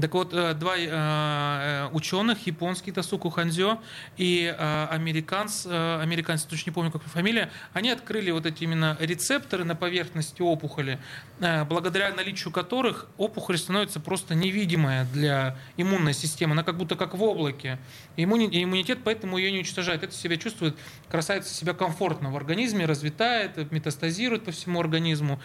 Так 0.00 0.12
вот, 0.14 0.34
э, 0.34 0.54
два 0.54 0.76
э, 0.76 0.88
э, 0.88 1.88
ученых, 1.92 2.46
японский 2.46 2.90
Тасуку 2.90 3.30
Ханзё 3.30 3.80
и 4.16 4.54
американец, 4.90 5.66
американец, 5.66 6.42
точно 6.42 6.70
не 6.70 6.74
помню, 6.74 6.90
как 6.90 7.02
фамилия, 7.02 7.50
они 7.72 7.90
открыли 7.90 8.30
вот 8.30 8.46
эти 8.46 8.64
именно 8.64 8.96
рецепторы 9.00 9.64
на 9.64 9.76
поверхности 9.76 10.42
опухоли, 10.42 10.98
благодаря 11.38 12.12
наличию 12.12 12.52
которых 12.52 13.06
опухоль 13.18 13.58
становится 13.58 14.00
просто 14.00 14.34
невидимая 14.34 15.06
для 15.12 15.56
иммунной 15.76 16.14
системы. 16.14 16.52
Она 16.52 16.62
как 16.62 16.76
будто 16.76 16.96
как 16.96 17.14
в 17.14 17.22
облаке. 17.22 17.78
Иммунитет 18.16 19.00
поэтому 19.04 19.38
ее 19.38 19.50
не 19.50 19.58
уничтожает. 19.58 20.02
Это 20.02 20.14
себя 20.14 20.36
чувствует, 20.36 20.76
красавица 21.08 21.52
себя 21.52 21.72
комфортно 21.74 22.30
в 22.30 22.36
организме, 22.36 22.86
развитает, 22.86 23.70
метастазирует 23.70 24.44
по 24.44 24.50
всему 24.50 24.80
организму, 24.80 25.40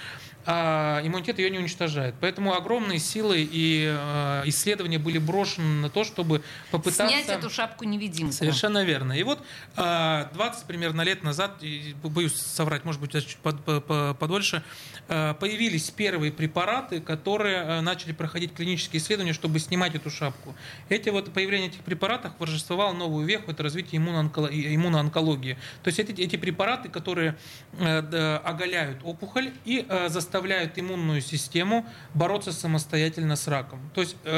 а 0.45 1.01
иммунитет 1.03 1.39
ее 1.39 1.49
не 1.49 1.59
уничтожает. 1.59 2.15
Поэтому 2.19 2.53
огромные 2.53 2.99
силы 2.99 3.37
и 3.39 4.38
исследования 4.45 4.99
были 4.99 5.17
брошены 5.17 5.81
на 5.81 5.89
то, 5.89 6.03
чтобы 6.03 6.43
попытаться... 6.71 7.07
Снять 7.07 7.27
эту 7.27 7.49
шапку-невидимку. 7.49 8.33
Совершенно 8.33 8.83
верно. 8.83 9.13
И 9.13 9.23
вот 9.23 9.39
20 9.75 9.77
а, 9.77 10.55
примерно 10.67 11.01
лет 11.01 11.23
назад, 11.23 11.63
боюсь 12.03 12.35
соврать, 12.35 12.85
может 12.85 13.01
быть, 13.01 13.11
чуть 13.11 13.37
подольше, 13.37 14.63
а, 15.07 15.33
появились 15.33 15.89
первые 15.89 16.31
препараты, 16.31 17.01
которые 17.01 17.81
начали 17.81 18.11
проходить 18.11 18.53
клинические 18.53 19.01
исследования, 19.01 19.33
чтобы 19.33 19.59
снимать 19.59 19.95
эту 19.95 20.09
шапку. 20.09 20.55
Эти 20.89 21.09
вот 21.09 21.33
появление 21.33 21.69
этих 21.69 21.81
препаратов 21.81 22.33
воржествовало 22.39 22.93
новую 22.93 23.25
веху, 23.25 23.51
это 23.51 23.63
развитие 23.63 23.99
иммуноонкологии. 23.99 25.57
То 25.83 25.87
есть 25.87 25.99
эти, 25.99 26.21
эти 26.21 26.35
препараты, 26.35 26.89
которые 26.89 27.35
оголяют 27.79 28.99
опухоль 29.03 29.51
и 29.65 29.85
заставляют 30.07 30.77
иммунную 30.77 31.21
систему 31.21 31.85
бороться 32.13 32.51
самостоятельно 32.51 33.35
с 33.35 33.47
раком. 33.47 33.79
То 33.93 34.01
есть 34.01 34.15
Э, 34.23 34.28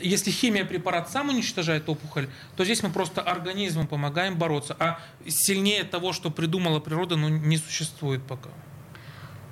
если 0.00 0.30
химия 0.30 0.64
препарат 0.64 1.10
сам 1.10 1.28
уничтожает 1.28 1.88
опухоль, 1.88 2.28
то 2.56 2.64
здесь 2.64 2.82
мы 2.82 2.90
просто 2.90 3.20
организму 3.20 3.86
помогаем 3.86 4.36
бороться. 4.36 4.76
А 4.78 5.00
сильнее 5.28 5.84
того, 5.84 6.12
что 6.12 6.30
придумала 6.30 6.80
природа, 6.80 7.16
ну, 7.16 7.28
не 7.28 7.58
существует 7.58 8.22
пока. 8.22 8.50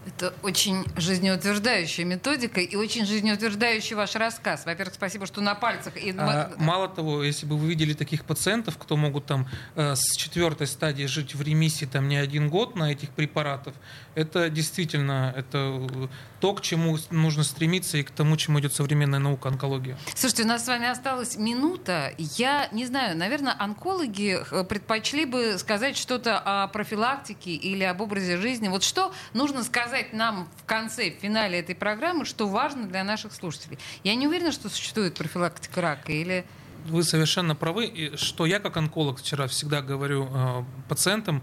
Это 0.08 0.32
очень 0.42 0.84
жизнеутверждающая 0.96 2.04
методика 2.04 2.60
и 2.60 2.76
очень 2.76 3.04
жизнеутверждающий 3.04 3.94
ваш 3.94 4.14
рассказ. 4.14 4.64
Во-первых, 4.64 4.94
спасибо, 4.94 5.26
что 5.26 5.42
на 5.42 5.54
пальцах. 5.54 5.96
И... 6.02 6.14
А, 6.16 6.50
мало 6.56 6.88
того, 6.88 7.22
если 7.22 7.44
бы 7.44 7.58
вы 7.58 7.68
видели 7.68 7.92
таких 7.92 8.24
пациентов, 8.24 8.78
кто 8.78 8.96
могут 8.96 9.26
там 9.26 9.46
э, 9.74 9.94
с 9.94 10.16
четвертой 10.16 10.66
стадии 10.66 11.04
жить 11.04 11.34
в 11.34 11.42
ремиссии 11.42 11.84
там 11.84 12.08
не 12.08 12.16
один 12.16 12.48
год 12.48 12.74
на 12.74 12.90
этих 12.90 13.10
препаратах, 13.10 13.74
это 14.18 14.50
действительно 14.50 15.32
это 15.36 15.80
то, 16.40 16.52
к 16.52 16.60
чему 16.60 16.98
нужно 17.10 17.44
стремиться 17.44 17.98
и 17.98 18.02
к 18.02 18.10
тому, 18.10 18.36
чему 18.36 18.58
идет 18.58 18.72
современная 18.74 19.20
наука 19.20 19.48
онкология. 19.48 19.96
Слушайте, 20.16 20.42
у 20.42 20.46
нас 20.46 20.64
с 20.64 20.66
вами 20.68 20.88
осталась 20.88 21.36
минута. 21.36 22.12
Я 22.18 22.68
не 22.72 22.84
знаю, 22.84 23.16
наверное, 23.16 23.54
онкологи 23.56 24.38
э, 24.50 24.64
предпочли 24.64 25.24
бы 25.24 25.56
сказать 25.58 25.96
что-то 25.96 26.40
о 26.44 26.66
профилактике 26.66 27.52
или 27.52 27.84
об 27.84 28.00
образе 28.00 28.38
жизни. 28.38 28.66
Вот 28.66 28.82
что 28.82 29.12
нужно 29.34 29.62
сказать 29.62 30.12
нам 30.12 30.48
в 30.56 30.64
конце, 30.64 31.12
в 31.12 31.20
финале 31.20 31.60
этой 31.60 31.76
программы, 31.76 32.24
что 32.24 32.48
важно 32.48 32.88
для 32.88 33.04
наших 33.04 33.32
слушателей? 33.32 33.78
Я 34.02 34.16
не 34.16 34.26
уверена, 34.26 34.50
что 34.50 34.68
существует 34.68 35.14
профилактика 35.14 35.80
рака 35.80 36.12
или 36.12 36.44
вы 36.86 37.02
совершенно 37.02 37.54
правы, 37.54 38.12
что 38.14 38.46
я 38.46 38.60
как 38.60 38.76
онколог 38.76 39.18
вчера 39.18 39.46
всегда 39.46 39.82
говорю 39.82 40.28
э, 40.32 40.64
пациентам, 40.88 41.42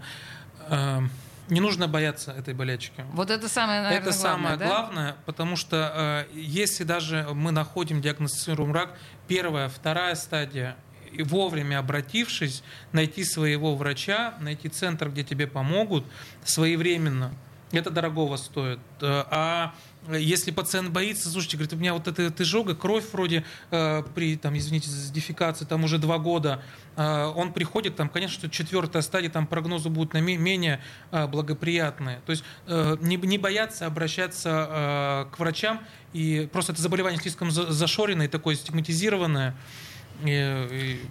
э, 0.68 1.00
не 1.48 1.60
нужно 1.60 1.88
бояться 1.88 2.32
этой 2.32 2.54
болячки. 2.54 3.04
Вот 3.12 3.30
это 3.30 3.48
самое, 3.48 3.82
наверное, 3.82 4.08
Это 4.08 4.12
самое 4.12 4.56
главное, 4.56 4.68
главное, 4.68 5.16
потому 5.26 5.56
что 5.56 6.26
э, 6.32 6.34
если 6.34 6.84
даже 6.84 7.26
мы 7.32 7.52
находим, 7.52 8.00
диагностируем 8.00 8.72
рак, 8.72 8.98
первая, 9.28 9.68
вторая 9.68 10.14
стадия, 10.14 10.76
и 11.12 11.22
вовремя 11.22 11.78
обратившись, 11.78 12.62
найти 12.92 13.24
своего 13.24 13.74
врача, 13.74 14.34
найти 14.40 14.68
центр, 14.68 15.08
где 15.08 15.22
тебе 15.22 15.46
помогут 15.46 16.04
своевременно. 16.44 17.32
Это 17.72 17.90
дорогого 17.90 18.36
стоит. 18.36 18.80
Э, 19.00 19.24
а 19.30 19.74
если 20.12 20.50
пациент 20.50 20.90
боится, 20.90 21.28
слушайте, 21.30 21.56
говорит, 21.56 21.72
у 21.72 21.76
меня 21.76 21.94
вот 21.94 22.06
эта, 22.08 22.42
изжога, 22.42 22.74
кровь 22.74 23.04
вроде 23.12 23.44
э, 23.70 24.02
при, 24.14 24.36
там, 24.36 24.56
извините, 24.56 24.90
дефекации, 25.12 25.64
там 25.64 25.84
уже 25.84 25.98
два 25.98 26.18
года, 26.18 26.62
э, 26.96 27.32
он 27.34 27.52
приходит, 27.52 27.96
там, 27.96 28.08
конечно, 28.08 28.38
что 28.38 28.50
четвертая 28.50 29.02
стадия, 29.02 29.30
там 29.30 29.46
прогнозы 29.46 29.88
будут 29.88 30.14
на 30.14 30.20
менее 30.20 30.80
э, 31.10 31.26
благоприятные. 31.26 32.20
То 32.26 32.30
есть 32.30 32.44
э, 32.66 32.96
не, 33.00 33.16
не 33.16 33.38
бояться 33.38 33.86
обращаться 33.86 35.26
э, 35.30 35.34
к 35.34 35.38
врачам, 35.38 35.80
и 36.12 36.48
просто 36.52 36.72
это 36.72 36.82
заболевание 36.82 37.20
слишком 37.20 37.50
зашоренное, 37.50 38.28
такое 38.28 38.54
стигматизированное, 38.54 39.54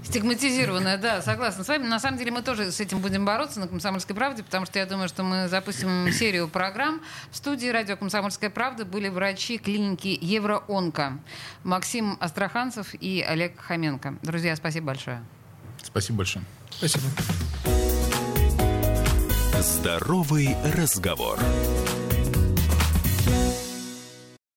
Стигматизированная, 0.04 0.98
да, 0.98 1.22
согласна 1.22 1.64
с 1.64 1.68
вами. 1.68 1.88
На 1.88 2.00
самом 2.00 2.18
деле 2.18 2.32
мы 2.32 2.42
тоже 2.42 2.72
с 2.72 2.80
этим 2.80 3.00
будем 3.00 3.26
бороться 3.26 3.60
на 3.60 3.68
«Комсомольской 3.68 4.16
правде», 4.16 4.44
потому 4.44 4.66
что 4.66 4.80
я 4.80 4.86
думаю, 4.86 5.08
что 5.08 5.24
мы 5.24 5.48
запустим 5.48 6.12
серию 6.12 6.48
программ. 6.48 7.02
В 7.32 7.38
студии 7.38 7.68
радио 7.68 7.98
«Комсомольская 7.98 8.50
правда» 8.50 8.86
были 8.86 9.10
врачи 9.10 9.58
клиники 9.58 10.18
«Евроонко» 10.22 11.20
Максим 11.64 12.18
Астраханцев 12.20 12.94
и 13.00 13.22
Олег 13.22 13.60
Хоменко. 13.60 14.16
Друзья, 14.22 14.56
спасибо 14.56 14.88
большое. 14.88 15.24
Спасибо 15.84 16.18
большое. 16.18 16.46
Спасибо. 16.72 17.06
Здоровый 19.62 20.56
разговор. 20.76 21.40